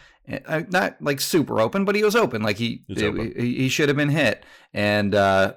[0.46, 2.42] uh, not like super open, but he was open.
[2.42, 5.54] Like he it, he, he, should have been hit, and uh,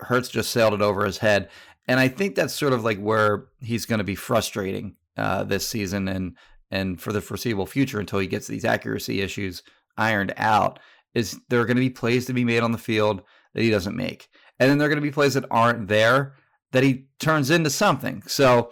[0.00, 1.48] Hurts just sailed it over his head.
[1.88, 5.66] And I think that's sort of like where he's going to be frustrating uh, this
[5.66, 6.36] season and
[6.72, 9.62] and for the foreseeable future until he gets these accuracy issues
[9.96, 10.78] ironed out
[11.14, 13.22] is there are going to be plays to be made on the field
[13.54, 14.28] that he doesn't make,
[14.58, 16.34] and then there are going to be plays that aren't there
[16.72, 18.22] that he turns into something.
[18.26, 18.70] So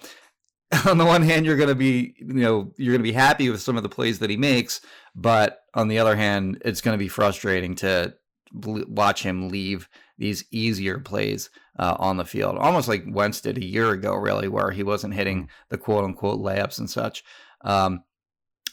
[0.87, 3.49] on the one hand, you're going to be, you know, you're going to be happy
[3.49, 4.81] with some of the plays that he makes,
[5.15, 8.15] but on the other hand, it's going to be frustrating to
[8.53, 13.65] watch him leave these easier plays uh, on the field, almost like Wentz did a
[13.65, 17.25] year ago, really, where he wasn't hitting the quote unquote layups and such.
[17.63, 18.05] Um,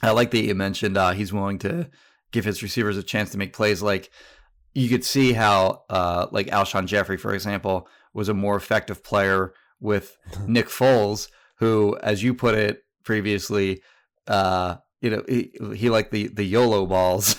[0.04, 1.90] I like that you mentioned uh, he's willing to
[2.32, 3.82] give his receivers a chance to make plays.
[3.82, 4.10] Like
[4.74, 9.54] you could see how, uh, like Alshon Jeffery, for example, was a more effective player
[9.80, 10.18] with
[10.48, 13.82] Nick Foles, who, as you put it previously,
[14.28, 17.34] uh, you know, he, he liked the the YOLO balls,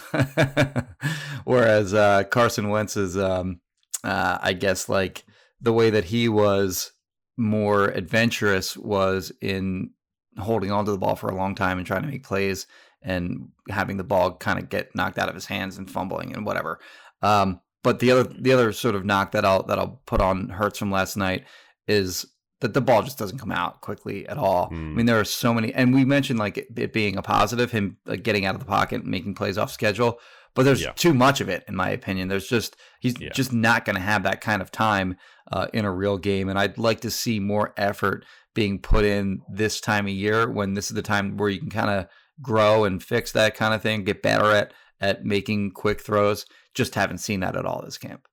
[1.45, 3.61] whereas uh, Carson Wentz is, um,
[4.03, 5.25] uh, I guess, like
[5.61, 6.91] the way that he was
[7.37, 9.91] more adventurous was in
[10.39, 12.67] holding onto the ball for a long time and trying to make plays
[13.05, 16.47] and having the ball kind of get knocked out of his hands and fumbling and
[16.47, 16.79] whatever.
[17.23, 20.49] Um, but the other the other sort of knock that I'll that I'll put on
[20.49, 21.45] Hurts from last night
[21.89, 22.27] is
[22.63, 24.67] that the ball just doesn't come out quickly at all.
[24.67, 24.73] Mm.
[24.73, 24.97] I hmm.
[24.97, 27.99] mean, there are so many, and we mentioned like it, it being a positive, him
[28.07, 30.19] like, getting out of the pocket, making plays off schedule.
[30.55, 30.93] But there's yeah.
[30.93, 32.29] too much of it, in my opinion.
[32.29, 33.31] There's just he's yeah.
[33.31, 35.17] just not going to have that kind of time
[35.51, 39.41] uh, in a real game, and I'd like to see more effort being put in
[39.51, 42.07] this time of year when this is the time where you can kind of
[42.43, 46.45] grow and fix that kind of thing, get better at at making quick throws.
[46.75, 48.27] Just haven't seen that at all this camp.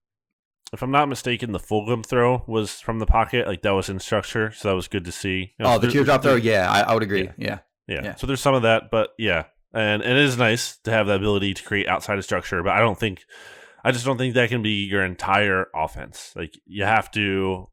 [0.71, 3.99] If I'm not mistaken, the Fulgham throw was from the pocket, like that was in
[3.99, 5.53] structure, so that was good to see.
[5.57, 7.23] You know, oh, the teardrop throw, yeah, I, I would agree.
[7.23, 7.31] Yeah.
[7.37, 7.59] yeah.
[7.87, 8.15] yeah, yeah.
[8.15, 11.13] So there's some of that, but yeah, and, and it is nice to have the
[11.13, 12.61] ability to create outside of structure.
[12.61, 13.25] But I don't think,
[13.83, 16.33] I just don't think that can be your entire offense.
[16.35, 17.67] Like you have to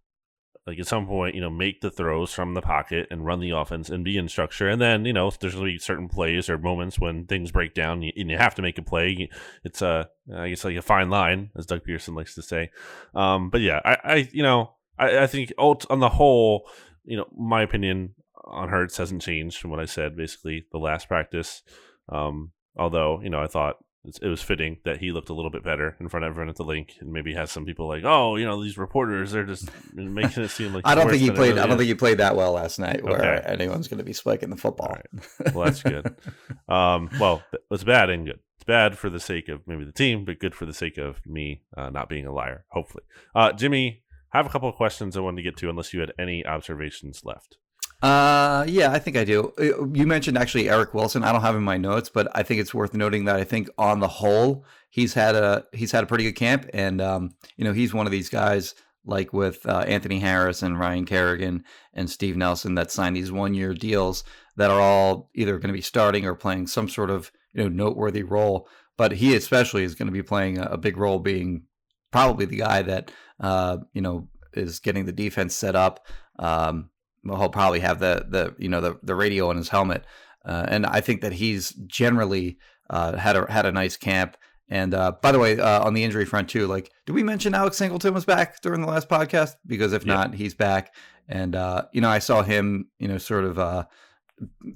[0.66, 3.50] like at some point, you know, make the throws from the pocket and run the
[3.50, 4.68] offense and be in structure.
[4.68, 7.72] And then, you know, there's going to be certain plays or moments when things break
[7.72, 9.28] down and you have to make a play.
[9.62, 12.70] It's a, I guess, like a fine line, as Doug Pederson likes to say.
[13.14, 16.68] Um, but yeah, I, I you know, I, I think on the whole,
[17.04, 21.06] you know, my opinion on Hurts hasn't changed from what I said basically the last
[21.06, 21.62] practice.
[22.08, 23.76] Um, although, you know, I thought
[24.22, 26.56] it was fitting that he looked a little bit better in front of everyone at
[26.56, 29.68] the Linc, and maybe has some people like, oh, you know, these reporters they're just
[29.94, 30.86] making it seem like.
[30.86, 31.50] I don't think he played.
[31.50, 31.78] Really I don't is.
[31.78, 33.46] think he played that well last night, where okay.
[33.46, 34.88] anyone's going to be spiking the football.
[34.88, 35.54] Right.
[35.54, 36.14] Well, that's good.
[36.68, 38.40] um, well, it's bad and good.
[38.56, 41.20] It's bad for the sake of maybe the team, but good for the sake of
[41.26, 42.64] me uh, not being a liar.
[42.70, 45.92] Hopefully, uh, Jimmy, I have a couple of questions I wanted to get to, unless
[45.92, 47.58] you had any observations left.
[48.02, 49.52] Uh, yeah, I think I do.
[49.58, 51.24] Uh, you mentioned actually Eric Wilson.
[51.24, 53.70] I don't have in my notes, but I think it's worth noting that I think
[53.78, 57.64] on the whole he's had a he's had a pretty good camp, and um, you
[57.64, 58.74] know he's one of these guys
[59.06, 63.54] like with uh, Anthony Harris and Ryan Kerrigan and Steve Nelson that signed these one
[63.54, 64.24] year deals
[64.56, 67.68] that are all either going to be starting or playing some sort of you know
[67.68, 68.68] noteworthy role.
[68.98, 71.64] But he especially is going to be playing a, big role, being
[72.10, 76.06] probably the guy that uh, you know is getting the defense set up.
[76.38, 76.90] Um,
[77.28, 80.04] he'll probably have the the you know the the radio on his helmet,
[80.44, 82.58] uh, and I think that he's generally
[82.90, 84.36] uh, had a had a nice camp.
[84.68, 87.54] And uh, by the way, uh, on the injury front too, like did we mention
[87.54, 89.54] Alex Singleton was back during the last podcast?
[89.66, 90.14] Because if yeah.
[90.14, 90.94] not, he's back.
[91.28, 93.84] And uh, you know, I saw him, you know, sort of uh,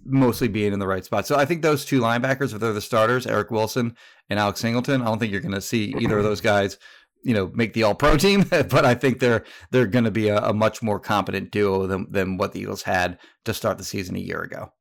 [0.04, 1.26] mostly being in the right spot.
[1.26, 3.96] So I think those two linebackers, if they're the starters, Eric Wilson
[4.28, 6.78] and Alex Singleton, I don't think you're going to see either of those guys
[7.22, 10.28] you know make the all pro team but i think they're they're going to be
[10.28, 13.85] a, a, much more competent duo than, than what the eagles had to start the
[13.85, 14.72] season a year ago.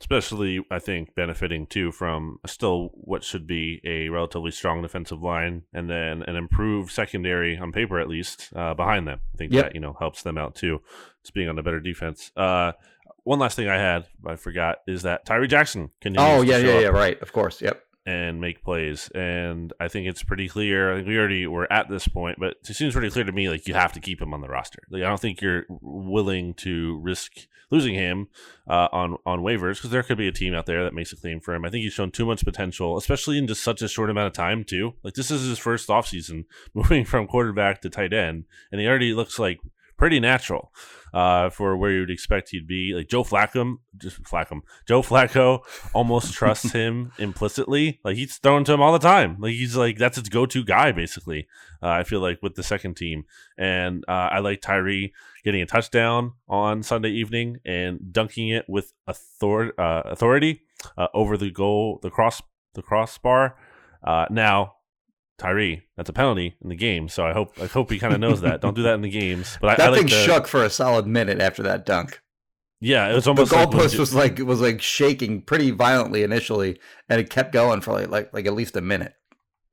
[0.00, 5.62] Especially i think benefiting too from still what should be a relatively strong defensive line
[5.72, 9.20] and then an improved secondary on paper at least uh, behind them.
[9.34, 9.66] I think yep.
[9.66, 10.80] that you know helps them out too
[11.22, 12.32] just being on a better defense.
[12.36, 12.72] Uh,
[13.24, 16.80] one last thing i had i forgot is that tyree jackson can oh yeah yeah
[16.80, 17.20] yeah right.
[17.22, 17.62] Of course.
[17.62, 19.08] Yep and make plays.
[19.14, 20.92] And I think it's pretty clear.
[20.92, 23.48] I think we already were at this point, but it seems pretty clear to me
[23.48, 24.82] like you have to keep him on the roster.
[24.90, 27.32] Like I don't think you're willing to risk
[27.70, 28.28] losing him
[28.68, 31.16] uh, on on waivers because there could be a team out there that makes a
[31.16, 31.64] claim for him.
[31.64, 34.32] I think he's shown too much potential, especially in just such a short amount of
[34.34, 34.94] time too.
[35.02, 39.14] Like this is his first offseason moving from quarterback to tight end, and he already
[39.14, 39.58] looks like
[40.02, 40.72] pretty natural
[41.14, 42.92] uh, for where you would expect he'd be.
[42.92, 45.60] Like Joe Flacco, just Flacco, Joe Flacco
[45.94, 48.00] almost trusts him implicitly.
[48.02, 49.36] Like he's thrown to him all the time.
[49.38, 51.46] Like he's like that's his go-to guy basically.
[51.80, 55.12] Uh, I feel like with the second team, and uh, I like Tyree
[55.44, 60.62] getting a touchdown on Sunday evening and dunking it with author- uh, authority
[60.98, 62.42] uh, over the goal, the cross,
[62.74, 63.54] the crossbar.
[64.02, 64.74] Uh, now
[65.42, 65.82] Tyree.
[65.96, 67.08] That's a penalty in the game.
[67.08, 68.60] So I hope I hope he kind of knows that.
[68.60, 69.58] Don't do that in the games.
[69.60, 72.20] But that I, I thing like the, shook for a solid minute after that dunk.
[72.80, 76.80] Yeah, it was almost the goalpost like was like was like shaking pretty violently initially,
[77.08, 79.14] and it kept going for like like, like at least a minute.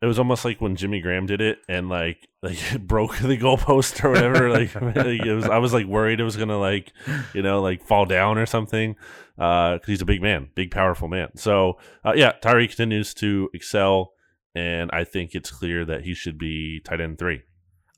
[0.02, 4.04] it was almost like when Jimmy Graham did it and like like broke the goalpost
[4.04, 4.50] or whatever.
[4.50, 6.94] like, like, it was, I was like worried it was gonna like
[7.34, 8.96] you know like fall down or something
[9.36, 11.30] because uh, he's a big man, big powerful man.
[11.36, 14.14] So uh, yeah, Tyree continues to excel,
[14.60, 17.44] and I think it's clear that he should be tight end three.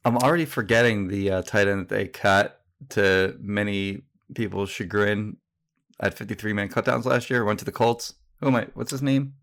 [0.05, 5.37] I'm already forgetting the uh, tight end that they cut to many people's chagrin
[5.99, 7.43] at 53 man cutdowns last year.
[7.43, 8.13] Went to the Colts.
[8.39, 8.67] Who am I?
[8.73, 9.33] What's his name?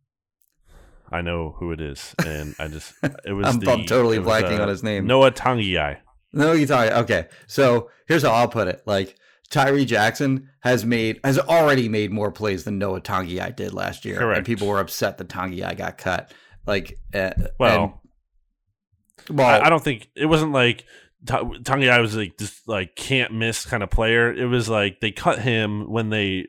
[1.10, 2.92] I know who it is, and I just
[3.24, 3.46] it was.
[3.46, 5.06] I'm, the, I'm totally blanking uh, on his name.
[5.06, 5.98] Noah Togiai.
[6.32, 6.92] No, you talking.
[6.92, 8.82] Okay, so here's how I'll put it.
[8.86, 9.16] Like
[9.50, 14.18] Tyree Jackson has made has already made more plays than Noah Togiai did last year,
[14.18, 14.38] Correct.
[14.38, 16.32] and people were upset that Togiai got cut.
[16.68, 18.00] Like, uh, Well,
[19.28, 20.84] and, well, I, I don't think it wasn't like
[21.26, 24.32] Ta- Togiai was like this like can't miss kind of player.
[24.32, 26.46] It was like they cut him when they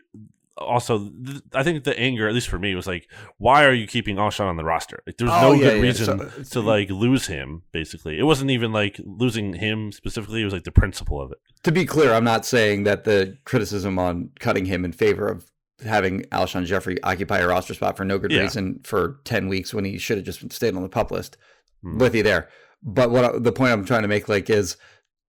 [0.58, 3.88] also th- I think the anger at least for me was like why are you
[3.88, 5.01] keeping Alshon on the roster?
[5.08, 5.82] Like there's Oh, no yeah, good yeah.
[5.82, 8.19] reason So- to like lose him basically.
[8.19, 11.39] It wasn't even like losing him specifically, it was like the principle of it.
[11.63, 15.49] to be clear, I'm not saying that the criticism on cutting him in favor of
[15.83, 18.41] having Alshon Jeffery occupy a roster spot for no good Yeah.
[18.41, 21.37] reason for 10 weeks when he should have just stayed on the pup list
[21.81, 21.97] Hmm.
[21.97, 22.49] with you there.
[22.83, 24.75] But what I, the point I'm trying to make like is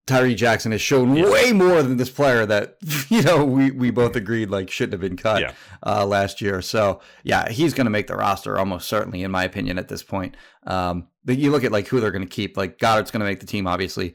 [0.07, 1.29] Tyree Jackson has shown Yeah.
[1.29, 2.77] way more than this player that
[3.09, 5.51] you know we, we both agreed like shouldn't have been cut Yeah.
[5.85, 6.61] uh, last year.
[6.61, 10.03] So yeah, he's going to make the roster almost certainly, in my opinion, at this
[10.03, 10.35] point.
[10.67, 12.57] Um, but you look at like who they're going to keep.
[12.57, 14.13] Like Goedert's going to make the team, obviously.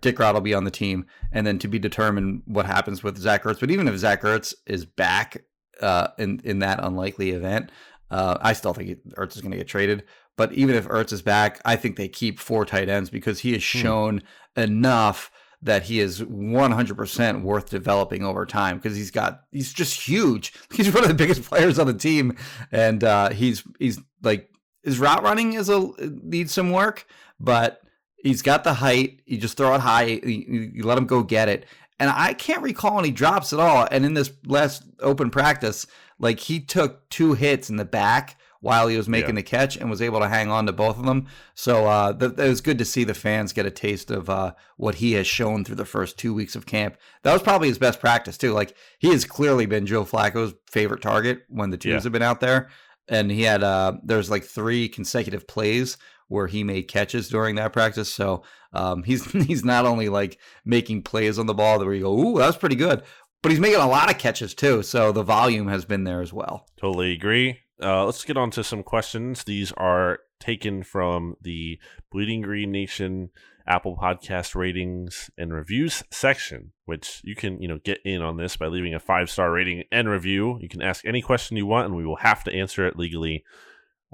[0.00, 3.16] Dick Rod will be on the team, and then to be determined what happens with
[3.16, 3.60] Zach Ertz.
[3.60, 5.42] But even if Zach Ertz is back
[5.80, 7.70] uh, in in that unlikely event,
[8.10, 10.04] uh, I still think Ertz is going to get traded.
[10.36, 13.52] But even if Ertz is back, I think they keep four tight ends because he
[13.52, 14.22] has shown
[14.56, 15.30] enough
[15.62, 20.54] that he is 100% worth developing over time because he's got he's just huge.
[20.72, 22.36] He's one of the biggest players on the team
[22.72, 24.48] and uh, he's he's like
[24.82, 27.06] his route running is a needs some work,
[27.38, 27.82] but
[28.22, 29.20] he's got the height.
[29.26, 31.66] You just throw it high, you, you let him go get it.
[32.00, 33.86] And I can't recall any drops at all.
[33.90, 35.86] And in this last open practice,
[36.18, 39.34] like he took two hits in the back while he was making Yeah.
[39.36, 41.26] the catch and was able to hang on to both of them.
[41.54, 44.52] So uh, th- it was good to see the fans get a taste of uh,
[44.76, 46.96] what he has shown through the first two weeks of camp.
[47.22, 48.52] That was probably his best practice too.
[48.52, 52.00] Like he has clearly been Joe Flacco's favorite target when the twos Yeah.
[52.02, 52.68] have been out there.
[53.08, 55.96] And he had uh, there's like three consecutive plays
[56.30, 58.08] where he made catches during that practice.
[58.08, 62.02] So um, he's he's not only like making plays on the ball that where you
[62.02, 63.02] go, ooh, that's pretty good,
[63.42, 64.82] but he's making a lot of catches too.
[64.82, 66.66] So the volume has been there as well.
[66.80, 67.58] Totally agree.
[67.82, 69.44] Uh, let's get on to some questions.
[69.44, 71.78] These are taken from the
[72.12, 73.30] Bleeding Green Nation
[73.66, 78.56] Apple Podcast ratings and reviews section, which you can you know get in on this
[78.56, 80.58] by leaving a five star rating and review.
[80.60, 83.42] You can ask any question you want, and we will have to answer it legally,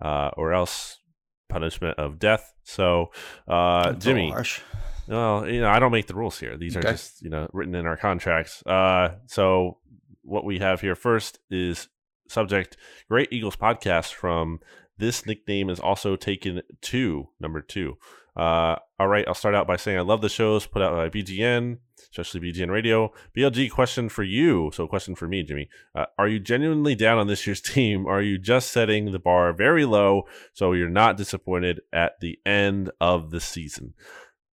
[0.01, 1.01] uh, or else
[1.49, 2.55] punishment of death.
[2.65, 3.11] So,
[3.49, 4.61] uh, Jimmy, harsh.
[5.07, 6.57] well, you know, I don't make the rules here.
[6.57, 8.65] These are just, you know, written in our contracts.
[8.67, 9.79] Uh, so
[10.23, 11.89] what we have here first is
[12.29, 12.77] subject
[13.09, 14.61] Great Eagles podcast from
[14.99, 17.97] this nickname is also taken to number two.
[18.37, 21.09] Uh, all right, I'll start out by saying I love the shows put out by
[21.09, 21.79] BGN,
[22.19, 23.13] especially BGN Radio.
[23.37, 24.71] BLG question for you.
[24.73, 25.69] So, question for me, Jimmy.
[25.95, 28.07] Uh, are you genuinely down on this year's team?
[28.07, 32.91] Are you just setting the bar very low so you're not disappointed at the end
[33.01, 33.95] of the season?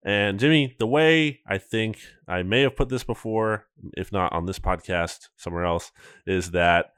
[0.04, 4.46] And Jimmy, the way I think I may have put this before, if not on
[4.46, 5.92] this podcast, somewhere else,
[6.26, 6.92] is that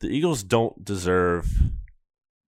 [0.00, 1.48] the Eagles don't deserve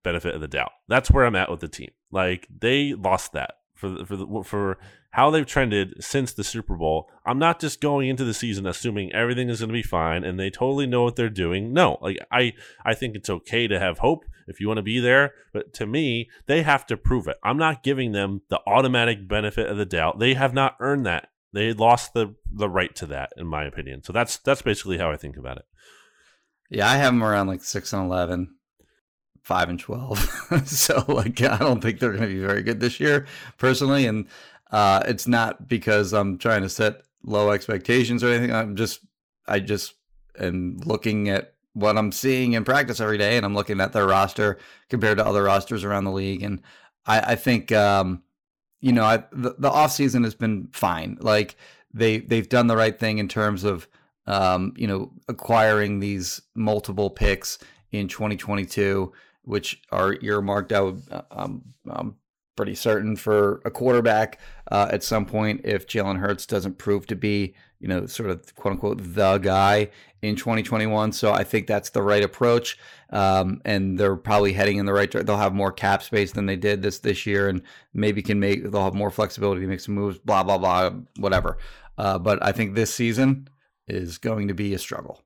[0.04, 0.72] benefit of the doubt.
[0.88, 1.92] That's where I'm at with the team.
[2.10, 4.78] Like they lost that for for the, for
[5.10, 7.10] how they've trended since the Super Bowl.
[7.26, 10.38] I'm not just going into the season assuming everything is going to be fine and
[10.38, 11.72] they totally know what they're doing.
[11.72, 15.00] No, like I I think it's okay to have hope if you want to be
[15.00, 17.36] there, but to me, they have to prove it.
[17.42, 20.18] I'm not giving them the automatic benefit of the doubt.
[20.18, 21.28] They have not earned that.
[21.52, 24.04] They lost the the right to that in my opinion.
[24.04, 25.64] So that's that's basically how I think about it.
[26.70, 28.54] Yeah, I have them around like six and eleven,
[29.42, 30.18] five and twelve.
[30.64, 33.26] so like, I don't think they're going to be very good this year,
[33.58, 34.06] personally.
[34.06, 34.26] And
[34.70, 38.54] uh, it's not because I'm trying to set low expectations or anything.
[38.54, 39.00] I'm just,
[39.46, 39.94] I just
[40.38, 44.06] am looking at what I'm seeing in practice every day, and I'm looking at their
[44.06, 44.58] roster
[44.88, 46.60] compared to other rosters around the league, and
[47.06, 48.22] I, I think, um,
[48.80, 51.16] you know, I, the the off season has been fine.
[51.20, 51.56] Like
[51.94, 53.88] they they've done the right thing in terms of
[54.26, 57.58] um, you know, acquiring these multiple picks
[57.90, 59.12] in 2022,
[59.44, 60.98] which are earmarked out.
[61.30, 62.16] I'm, I'm
[62.56, 64.38] pretty certain for a quarterback.
[64.70, 68.54] uh, at some point if Jalen Hurts doesn't prove to be, you know, sort of
[68.54, 69.90] quote unquote the guy
[70.22, 71.12] in 2021.
[71.12, 72.78] So I think that's the right approach.
[73.10, 75.26] Um, and they're probably heading in the right direction.
[75.26, 77.62] They'll have more cap space than they did this this year, and
[77.92, 80.18] maybe can make they'll have more flexibility to make some moves.
[80.18, 81.58] Blah blah blah, whatever.
[81.98, 83.48] Uh, but I think this season
[83.88, 85.20] is going to be a struggle.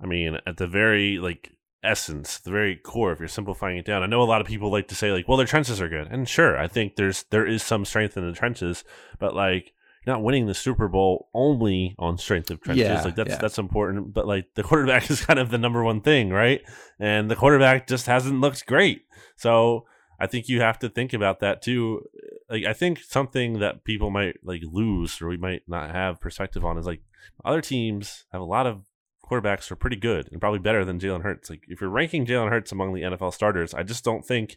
[0.00, 4.02] I mean, at the very like essence, the very core, if you're simplifying it down,
[4.02, 6.08] I know a lot of people like to say like, well, their trenches are good,
[6.08, 8.84] and sure, I think there's there is some strength in the trenches,
[9.18, 9.72] but like
[10.08, 12.84] not winning the Super Bowl only on strength of trenches.
[12.84, 13.38] Yeah, like that's yeah.
[13.38, 14.12] that's important.
[14.12, 16.62] But like the quarterback is kind of the number one thing, right?
[16.98, 19.02] And the quarterback just hasn't looked great.
[19.36, 19.86] So
[20.18, 22.02] I think you have to think about that too.
[22.50, 26.64] Like I think something that people might like lose or we might not have perspective
[26.64, 27.02] on is like
[27.44, 28.82] other teams have a lot of
[29.28, 31.50] quarterbacks are pretty good and probably better than Jalen Hurts.
[31.50, 34.56] Like if you're ranking Jalen Hurts among the NFL starters, I just don't think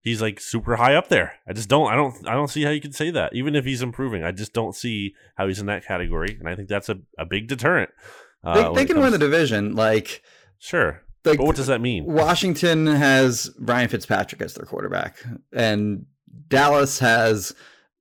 [0.00, 1.34] he's like super high up there.
[1.48, 3.34] I just don't I don't I don't see how you can say that.
[3.34, 6.36] Even if he's improving, I just don't see how he's in that category.
[6.38, 7.90] And I think that's a, a big deterrent.
[8.44, 9.74] Uh, They, they can win the division.
[9.74, 10.22] Like,
[10.58, 11.02] Sure.
[11.24, 12.04] like But what does that mean?
[12.04, 15.16] Washington has Ryan Fitzpatrick as their quarterback,
[15.52, 16.06] and
[16.48, 17.54] Dallas has,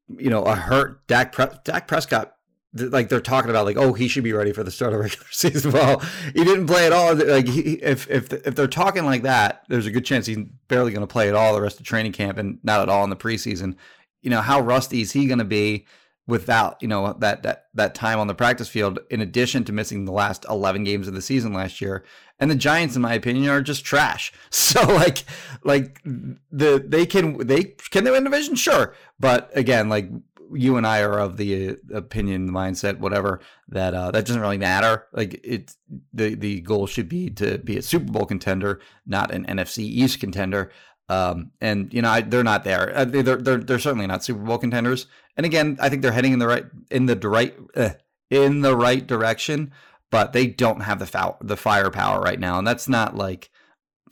[0.08, 2.34] you know, a hurt Dak, Pre- Dak Prescott.
[2.80, 5.26] Like they're talking about, like, oh, he should be ready for the start of regular
[5.32, 5.72] season.
[5.72, 6.00] Well,
[6.34, 7.16] he didn't play at all.
[7.16, 10.92] Like, he, if if if they're talking like that, there's a good chance he's barely
[10.92, 13.10] going to play at all the rest of training camp, and not at all in
[13.10, 13.76] the preseason.
[14.22, 15.86] You know, how rusty is he going to be
[16.26, 19.00] without you know that that that time on the practice field?
[19.10, 22.04] In addition to missing the last 11 games of the season last year,
[22.40, 24.32] and the Giants, in my opinion, are just trash.
[24.50, 25.24] So like
[25.64, 28.56] like the they can they can they win division?
[28.56, 30.10] Sure, but again, like
[30.54, 34.58] you and I are of the uh, opinion, mindset, whatever that uh, that doesn't really
[34.58, 35.08] matter.
[35.14, 35.76] Like it,
[36.14, 40.20] the the goal should be to be a Super Bowl contender, not an NFC East
[40.20, 40.72] contender.
[41.10, 42.96] Um, and you know I, they're not there.
[42.96, 45.08] Uh, they- they're, they're they're certainly not Super Bowl contenders.
[45.36, 47.92] And again, I think they're heading in the right in the right uh,
[48.30, 49.72] in the right direction
[50.10, 53.50] but they don't have the foul, the firepower right now, and that's not like,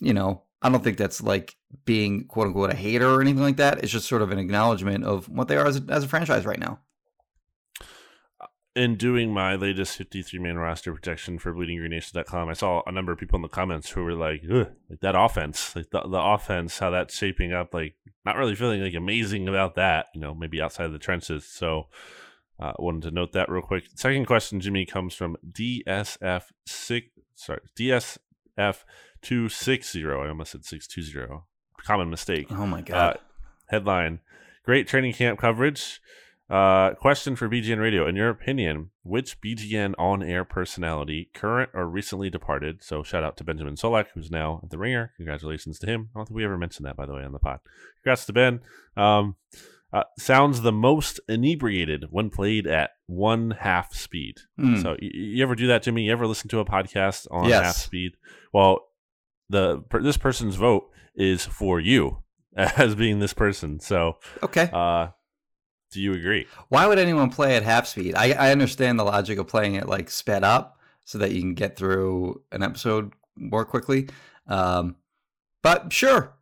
[0.02, 1.56] you know, I don't think that's like
[1.86, 3.84] being quote unquote a hater or anything like that.
[3.84, 6.46] It's just sort of an acknowledgement of what they are as a, as a franchise
[6.46, 6.80] right now.
[8.76, 13.18] in doing my latest 53 man roster projection for bleedinggreennation.com, I saw a number of
[13.20, 16.90] people in the comments who were like, like that offense, like the, the offense, how
[16.90, 17.96] that's shaping up, like
[18.26, 21.46] not really feeling like amazing about that, you know, maybe outside of the trenches.
[21.46, 21.88] So,
[22.60, 23.86] uh, wanted to note that real quick.
[23.96, 28.84] Second question, Jimmy, comes from DSF six, sorry, DSF
[29.22, 30.24] two six zero.
[30.24, 31.46] I almost said six two zero.
[31.86, 32.48] Common mistake.
[32.52, 33.20] Oh my Uh, god!
[33.68, 34.20] headline:
[34.64, 36.02] Great training camp coverage.
[36.50, 42.30] Uh, question for BGN Radio: In your opinion, which BGN on-air personality, current or recently
[42.30, 42.84] departed?
[42.84, 45.14] So shout out to Benjamin Solak, who's now at the Ringer.
[45.18, 46.10] Congratulations to him.
[46.16, 47.60] I don't think we ever mentioned that, by the way, on the pod.
[48.04, 48.62] Congrats to Ben.
[48.96, 49.36] Um,
[49.92, 54.36] uh, sounds the most inebriated when played at one half speed.
[54.60, 54.76] Hmm.
[54.78, 56.04] So y- you ever do that, Jimmy?
[56.04, 57.64] You ever listen to a podcast on Yes.
[57.64, 58.18] half speed?
[58.54, 58.88] Well,
[59.50, 62.24] the per, this person's vote is for you
[62.56, 63.80] as being this person.
[63.80, 65.10] So, okay, uh,
[65.92, 66.48] do you agree?
[66.70, 68.16] why would anyone play at half speed?
[68.16, 71.54] I I understand the logic of playing it like sped up so that you can
[71.54, 74.10] get through an episode more quickly.
[74.48, 74.96] Um,
[75.62, 76.34] but sure,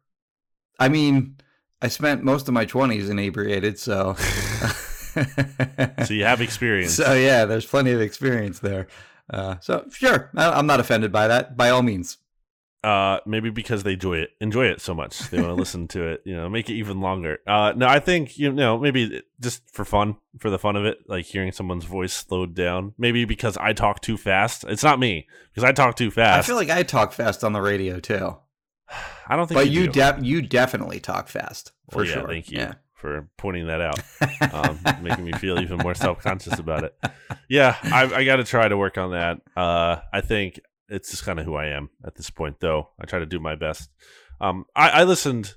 [0.79, 1.37] I mean,
[1.81, 4.15] I spent most of my twenties inebriated, so.
[6.05, 6.95] So you have experience.
[6.95, 8.87] So yeah, there's plenty of experience there.
[9.29, 11.55] Uh, so sure, I, I'm not offended by that.
[11.55, 12.17] By all means.
[12.83, 16.07] Uh, maybe because they enjoy it, enjoy it so much, they want to listen to
[16.07, 16.21] it.
[16.25, 17.39] You know, make it even longer.
[17.47, 20.99] Uh, no, I think you know maybe just for fun, for the fun of it,
[21.07, 22.93] like hearing someone's voice slowed down.
[22.97, 24.63] Maybe because I talk too fast.
[24.67, 26.39] It's not me because I talk too fast.
[26.39, 28.35] I feel like I talk fast on the radio too,
[29.27, 29.57] I don't think.
[29.59, 32.27] but you you de- you definitely talk fast for Well, yeah, sure.
[32.27, 32.73] Thank you Yeah.
[32.95, 33.99] for pointing that out,
[34.53, 36.95] um, making me feel even more self conscious about it.
[37.49, 39.41] Yeah, I, I got to try to work on that.
[39.55, 40.59] Uh, I think
[40.89, 42.89] it's just kind of who I am at this point, though.
[42.99, 43.89] I try to do my best.
[44.41, 45.55] Um, I, I listened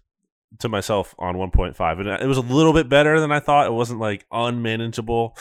[0.61, 3.67] to myself on 1.5, and it was a little bit better than I thought.
[3.67, 5.37] It wasn't like unmanageable.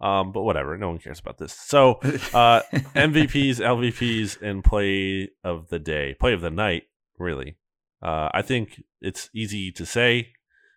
[0.00, 1.52] Um, but whatever, no one cares about this.
[1.52, 1.94] So,
[2.32, 2.62] uh,
[2.94, 6.84] MVPs, LVPs, and play of the day, play of the night,
[7.18, 7.56] really.
[8.00, 10.28] Uh, I think it's easy to say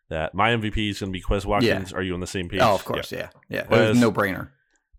[0.10, 1.94] that my MVP is going to be Quez Watkins.
[1.94, 2.62] Are you on the same page?
[2.64, 3.66] Oh, of course, yeah, yeah.
[3.68, 4.50] Whereas- no brainer.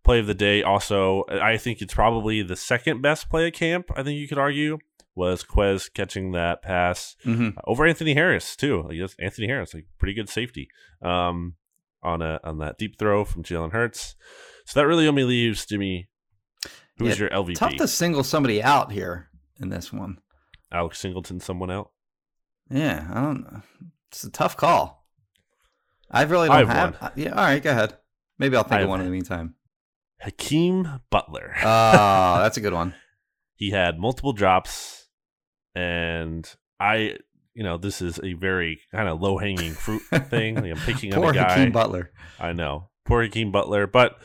[0.05, 3.86] Play of the day, also, I think it's probably the second best play at camp.
[3.94, 4.78] I think you could argue
[5.14, 8.86] was Quez catching that pass hmm over Anthony Harris too.
[8.90, 10.68] I guess Anthony Harris, like pretty good safety,
[11.03, 11.55] um,
[12.03, 14.16] on a on that deep throw from Jalen Hurts.
[14.64, 16.09] So that really only leaves Jimmy.
[16.98, 17.55] Who's Yeah, your LVP?
[17.55, 19.28] Tough to single somebody out here
[19.61, 20.18] in this one.
[20.72, 21.90] Alex Singleton, someone out.
[22.70, 23.62] Yeah, I don't know.
[24.11, 25.07] It's a tough call.
[26.11, 27.12] I really don't I have have.
[27.16, 27.96] Yeah, all right, go ahead.
[28.38, 29.55] Maybe I'll I think of one in the meantime.
[30.23, 31.55] Hakeem Butler.
[31.59, 31.62] Oh,
[32.43, 32.95] that's a good one.
[33.55, 35.09] he had multiple drops,
[35.75, 36.49] and
[36.79, 37.16] I,
[37.55, 40.57] you know, this is a very kind of low hanging fruit thing.
[40.57, 41.53] Like I'm picking on a guy.
[41.53, 42.11] Hakeem Butler.
[42.39, 42.91] I know.
[43.05, 43.87] Poor Hakeem Butler.
[43.87, 44.16] But,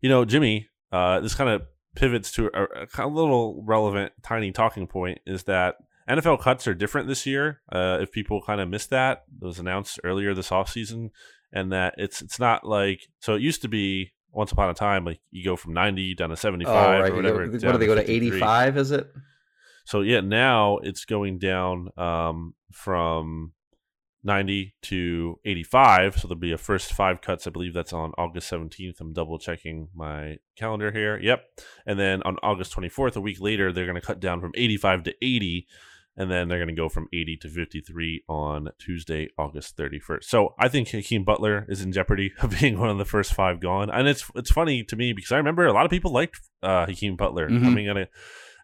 [0.00, 1.62] you know, Jimmy, uh, this kind of
[1.94, 5.76] pivots to a, a little relevant, tiny talking point is that
[6.08, 7.60] NFL cuts are different this year.
[7.70, 11.10] Uh, if people kind of missed that, it was announced earlier this offseason,
[11.52, 15.04] and that it's it's not like so it used to be once upon a time
[15.04, 17.10] like you go from 90 down to 75 Oh, right.
[17.10, 17.46] or whatever.
[17.46, 18.00] go- what do they go to?
[18.02, 18.14] 53.
[18.28, 18.76] Eighty-five?
[18.76, 19.10] Is it?
[19.84, 23.52] So yeah, now it's going down um, from
[24.24, 26.18] 90 to 85.
[26.18, 27.46] So there'll be a first five cuts.
[27.46, 29.00] I believe that's on August 17th.
[29.00, 31.18] I'm double checking my calendar here.
[31.18, 31.42] Yep.
[31.86, 35.04] And then on August 24th, a week later, they're going to cut down from 85
[35.04, 35.66] to 80.
[36.20, 40.24] And then they're going to go from 80 to 53 on Tuesday, August 31st.
[40.24, 43.60] So I think Hakeem Butler is in jeopardy of being one of the first five
[43.60, 43.88] gone.
[43.88, 46.86] And it's it's funny to me because I remember a lot of people liked uh,
[46.86, 47.62] Hakeem Butler Mhm.
[47.62, 48.08] coming out of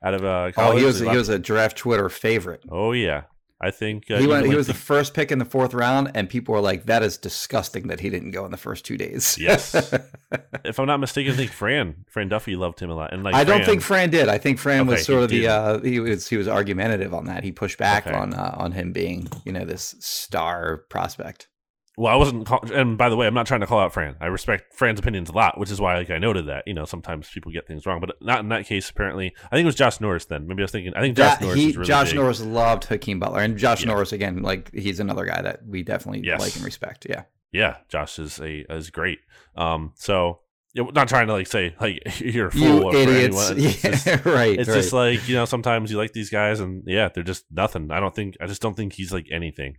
[0.05, 2.63] out of uh, Oh, he was he was a draft Twitter favorite.
[2.71, 3.23] Oh yeah,
[3.65, 4.47] I think uh, he went.
[4.47, 7.17] He was the first pick in the fourth round, and people were like, "That is
[7.17, 9.75] disgusting that he didn't go in the first two days." Yes.
[10.65, 13.35] if I'm not mistaken, I think Fran Fran Duffy loved him a lot, and like
[13.35, 14.29] I don't think Fran did.
[14.29, 17.43] I think Fran was sort of the uh, he was he was argumentative on that.
[17.43, 18.15] He pushed back Okay.
[18.15, 21.49] on uh, on him being you know this star prospect.
[21.97, 22.47] Well, I wasn't.
[22.47, 24.17] Call- and by the way, I'm not trying to call out Fran.
[24.21, 26.65] I respect Fran's opinions a lot, which is why like I noted that.
[26.67, 28.91] You know, sometimes people get things wrong, but not in that case.
[28.91, 30.25] Apparently, I think it was Josh Norris.
[30.25, 30.93] Then maybe I was thinking.
[30.95, 32.17] I think Josh That- Norris he, is really Josh big.
[32.17, 33.89] Norris loved Hakeem Butler, and Josh Yeah.
[33.93, 36.41] Norris again, like he's another guy that we definitely Yes.
[36.41, 37.07] like and respect.
[37.09, 37.23] Yeah,
[37.53, 39.21] Yeah, Josh is a is great.
[39.57, 40.41] Um, so
[40.75, 43.51] yeah, not trying to like say like you're a fool you idiots.
[43.51, 43.67] anyone.
[43.75, 44.59] It's Yeah, just- right.
[44.59, 44.75] it's right.
[44.75, 48.01] just like you know sometimes you like these guys and yeah they're just nothing i
[48.01, 49.77] don't think i just don't think he's like anything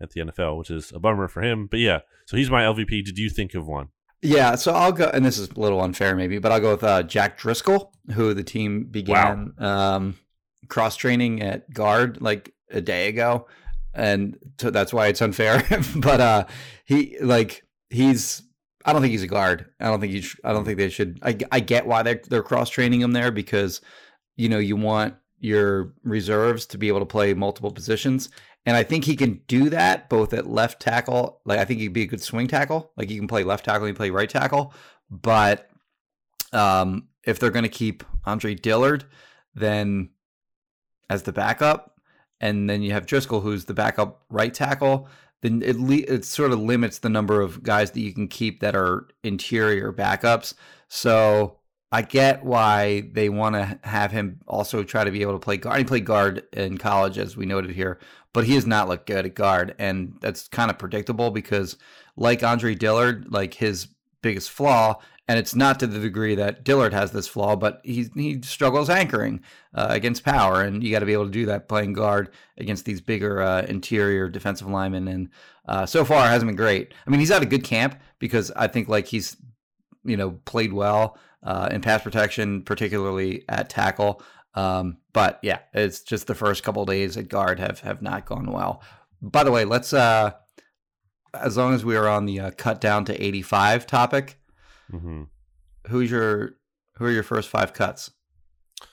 [0.00, 3.04] at the nfl which is a bummer for him but yeah so he's my lvp
[3.04, 3.88] did you think of one
[4.22, 6.82] Yeah, so I'll go, and this is a little unfair maybe, but I'll go with
[6.82, 10.14] uh, Jack Driscoll, who the team began um,
[10.68, 13.46] cross training at guard like a day ago,
[13.94, 15.62] and so that's why it's unfair.
[15.96, 16.44] but uh,
[16.84, 18.42] he like he's
[18.88, 19.66] I don't think he's a guard.
[19.80, 20.22] I don't think he.
[20.22, 21.18] Sh- I don't think they should.
[21.22, 23.82] I, I get why they're they're cross training him there because
[24.36, 28.30] you know you want your reserves to be able to play multiple positions.
[28.64, 31.42] And I think he can do that both at left tackle.
[31.44, 32.90] Like I think he'd be a good swing tackle.
[32.96, 34.72] Like he can play left tackle, can play right tackle.
[35.10, 35.68] But
[36.54, 39.04] um, if they're going to keep Andre Dillard,
[39.54, 40.08] then
[41.10, 42.00] as the backup,
[42.40, 45.08] and then you have Driscoll, who's the backup right tackle,
[45.42, 48.60] then it le- it sort of limits the number of guys that you can keep
[48.60, 50.54] that are interior backups.
[50.88, 51.58] So
[51.90, 55.56] I get why they want to have him also try to be able to play
[55.56, 55.78] guard.
[55.78, 57.98] He played guard in college, as we noted here,
[58.32, 61.76] but he has not looked good at guard, and that's kind of predictable because,
[62.16, 63.88] like Andre Dillard, like his
[64.22, 68.10] biggest flaw, and it's not to the degree that Dillard has this flaw, but he
[68.14, 69.40] he struggles anchoring
[69.74, 72.86] uh, against power, and you got to be able to do that playing guard against
[72.86, 75.06] these bigger uh, interior defensive linemen.
[75.06, 75.28] And
[75.66, 76.94] uh, so far, it hasn't been great.
[77.06, 79.36] I mean, he's had a good camp because I think like he's
[80.02, 84.22] you know played well uh, in pass protection, particularly at tackle.
[84.54, 88.50] Um, but yeah, it's just the first couple days at guard have have not gone
[88.50, 88.82] well.
[89.20, 90.32] By the way, let's uh,
[91.34, 94.37] as long as we are on the uh, cut down to eighty five topic,
[94.92, 95.22] mm-hmm.
[95.88, 96.52] who's your
[96.96, 98.10] who are your first five cuts?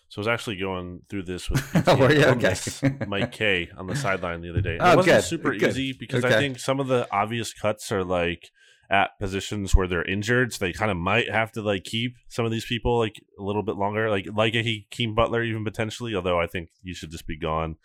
[0.08, 3.06] so i was actually going through this with Oh, Okay.
[3.08, 4.78] Mike K on the sideline the other day.
[4.80, 5.72] Oh, it wasn't good, super good.
[5.72, 8.50] easy because I think some of the obvious cuts are like
[8.90, 12.46] at positions where they're injured, so they kind of might have to like keep some
[12.46, 16.16] of these people like a little bit longer, like like a Hakeem Butler even potentially.
[16.16, 17.76] Although I think he should just be gone.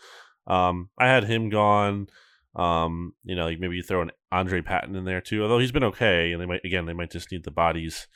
[0.47, 2.09] Um, I had him gone.
[2.57, 5.43] Um, you know, like maybe you throw an Andre Patton in there too.
[5.43, 8.09] Although he's been okay, and they might again they might just need the bodies.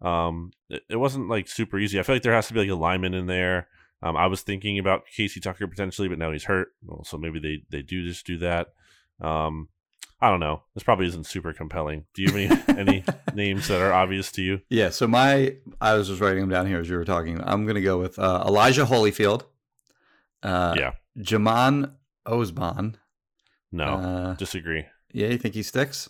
[0.00, 1.98] Um, it, it wasn't like super easy.
[1.98, 3.68] I feel like there has to be like a lineman in there.
[4.02, 6.68] Um, I was thinking about Casey Tucker potentially, but now he's hurt.
[6.84, 8.68] Well, so maybe they they do just do that.
[9.20, 9.68] Um,
[10.20, 10.62] I don't know.
[10.74, 12.04] This probably isn't super compelling.
[12.14, 14.60] Do you have any any names that are obvious to you?
[14.70, 17.40] Yeah, so my I was just writing them down here as you were talking.
[17.42, 19.42] I'm going to go with uh, Elijah Holyfield,
[20.42, 21.94] uh, yeah, Jaman
[22.26, 22.94] Osban.
[23.72, 24.84] No, Uh, disagree.
[25.12, 26.08] yeah, you think he sticks?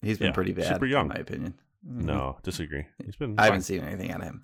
[0.00, 1.02] He's been Yeah, pretty bad, super young.
[1.02, 1.54] in my opinion.
[1.84, 2.86] No, disagree.
[3.04, 3.34] He's been.
[3.38, 4.42] I haven't seen anything out of him.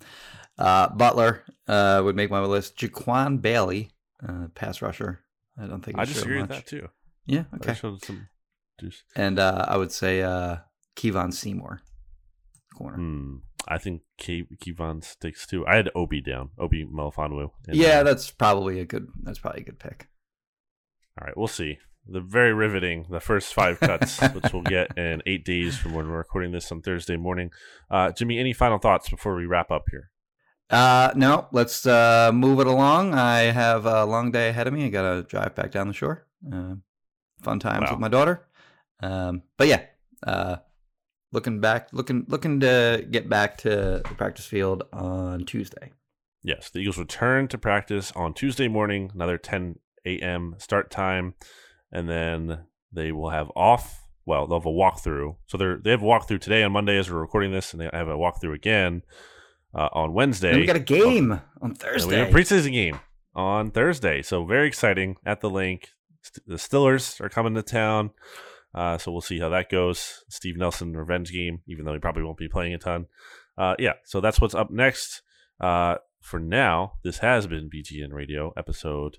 [0.57, 2.75] Uh, Butler uh, would make my list.
[2.77, 3.91] Jaquan Bailey,
[4.27, 5.21] uh, pass rusher.
[5.57, 6.89] I don't think I disagree with that too.
[7.25, 7.73] Yeah, I okay.
[7.75, 8.27] showed some
[8.79, 9.03] juice.
[9.15, 10.57] And uh, I would say uh,
[10.97, 11.81] Kevon Seymour,
[12.75, 12.97] corner.
[12.97, 13.35] Hmm.
[13.67, 15.65] I think Ke- Kevon sticks too.
[15.67, 16.49] I had Obi down.
[16.57, 17.51] Obi Melifonwu.
[17.67, 18.03] Yeah, there.
[18.05, 19.07] that's probably a good.
[19.23, 20.07] That's probably a good pick.
[21.19, 21.77] All right, we'll see.
[22.11, 26.07] The very riveting the first five cuts, which we'll get in eight days from when
[26.09, 27.51] we're recording this on Thursday morning.
[27.89, 30.09] Uh, Jimmy, any final thoughts before we wrap up here?
[30.69, 33.13] Uh, no, let's uh, move it along.
[33.15, 34.85] I have a long day ahead of me.
[34.85, 36.27] I got to drive back down the shore.
[36.51, 36.75] Uh,
[37.41, 37.91] fun times Wow.
[37.91, 38.45] with my daughter.
[39.01, 39.81] Um, but yeah,
[40.25, 40.57] uh,
[41.31, 43.69] looking back, looking looking to get back to
[44.07, 45.91] the practice field on Tuesday.
[46.43, 50.55] Yes, the Eagles return to practice on Tuesday morning, another 10 a.m.
[50.57, 51.33] start time,
[51.91, 54.03] and then they will have off.
[54.25, 55.35] Well, they'll have a walkthrough.
[55.47, 57.89] So they're they have a walkthrough today on Monday as we're recording this, and they
[57.91, 59.03] have a walkthrough again
[59.73, 60.51] uh, on Wednesday.
[60.51, 62.17] And we got a game on And we Thursday.
[62.19, 62.99] have a preseason game
[63.35, 65.89] on Thursday, so very exciting at the Linc.
[66.21, 68.11] St- the Stillers are coming to town,
[68.75, 70.23] uh, so we'll see how that goes.
[70.29, 73.07] Steve Nelson revenge game, even though he probably won't be playing a ton.
[73.57, 75.21] Uh, yeah, so that's what's up next.
[75.59, 79.17] Uh, for now, this has been BGN Radio episode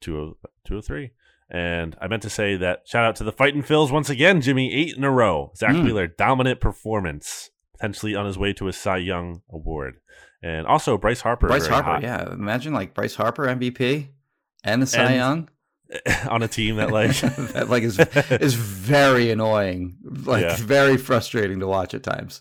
[0.00, 0.34] 20-
[0.64, 1.12] 203.
[1.50, 4.72] And I meant to say that shout out to the Fighting Phils once again, Jimmy,
[4.74, 5.52] eight in a row.
[5.56, 5.84] Zach Mm.
[5.84, 9.96] Wheeler, dominant performance, potentially on his way to a Cy Young award.
[10.42, 11.46] And also Bryce Harper.
[11.48, 12.02] Bryce Harper, hot.
[12.02, 12.32] yeah.
[12.32, 14.08] Imagine like Bryce Harper MVP
[14.64, 15.48] and the Cy And- Young.
[16.30, 17.10] on a team that like
[17.52, 17.98] that like is
[18.40, 20.56] is very annoying, like Yeah.
[20.56, 22.40] very frustrating to watch at times.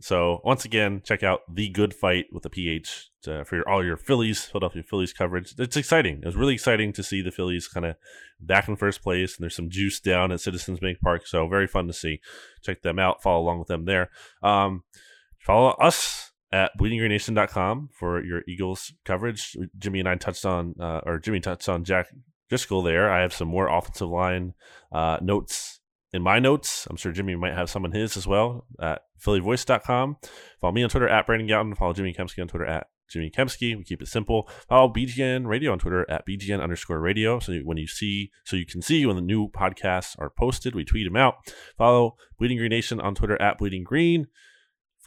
[0.00, 3.84] so once again check out the good fight with the ph uh, for your, all
[3.84, 7.68] your phillies philadelphia phillies coverage it's exciting it was really exciting to see the phillies
[7.68, 7.96] kind of
[8.40, 11.66] back in first place and there's some juice down at citizens bank park so very
[11.66, 12.20] fun to see
[12.62, 14.10] check them out follow along with them there
[14.42, 14.82] um,
[15.38, 21.18] follow us at bleedinggreennation.com for your eagles coverage jimmy and i touched on uh, or
[21.18, 22.06] jimmy touched on jack
[22.48, 24.54] driscoll there i have some more offensive line
[24.92, 25.80] uh, notes
[26.16, 26.86] in my notes.
[26.90, 30.16] I'm sure Jimmy might have some in his as well at phillyvoice.com.
[30.60, 31.76] Follow me on Twitter at Brandon Gowton.
[31.76, 33.76] Follow Jimmy Kempski on Twitter at Jimmy Kempski.
[33.76, 34.48] We keep it simple.
[34.68, 37.38] Follow BGN Radio on Twitter at BGN underscore radio.
[37.38, 40.84] So when you see, so you can see when the new podcasts are posted, we
[40.84, 41.36] tweet them out.
[41.76, 44.26] Follow Bleeding Green Nation on Twitter at Bleeding Green.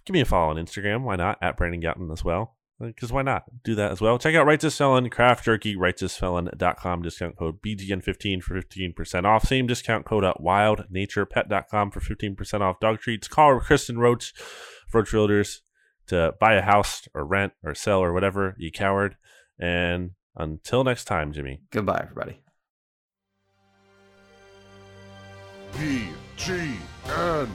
[0.06, 1.04] Give me a follow on Instagram.
[1.04, 1.38] Why not?
[1.42, 2.56] At Brandon Gowton as well.
[2.82, 3.44] Uh, because why not?
[3.64, 4.18] Do that as well.
[4.18, 9.44] Check out Righteous Felon, Craft Jerky, righteousfelon.com, discount code BGN15 for 15% off.
[9.46, 13.28] Same discount code at wildnaturepet.com for 15% off dog treats.
[13.28, 14.34] Call Kristen Roach,
[14.94, 15.60] Roach Realtors,
[16.10, 19.16] to buy a house or rent or sell or whatever, you coward.
[19.60, 21.62] And until next time, Jimmy.
[21.72, 22.42] Goodbye, everybody.
[25.74, 27.50] BGN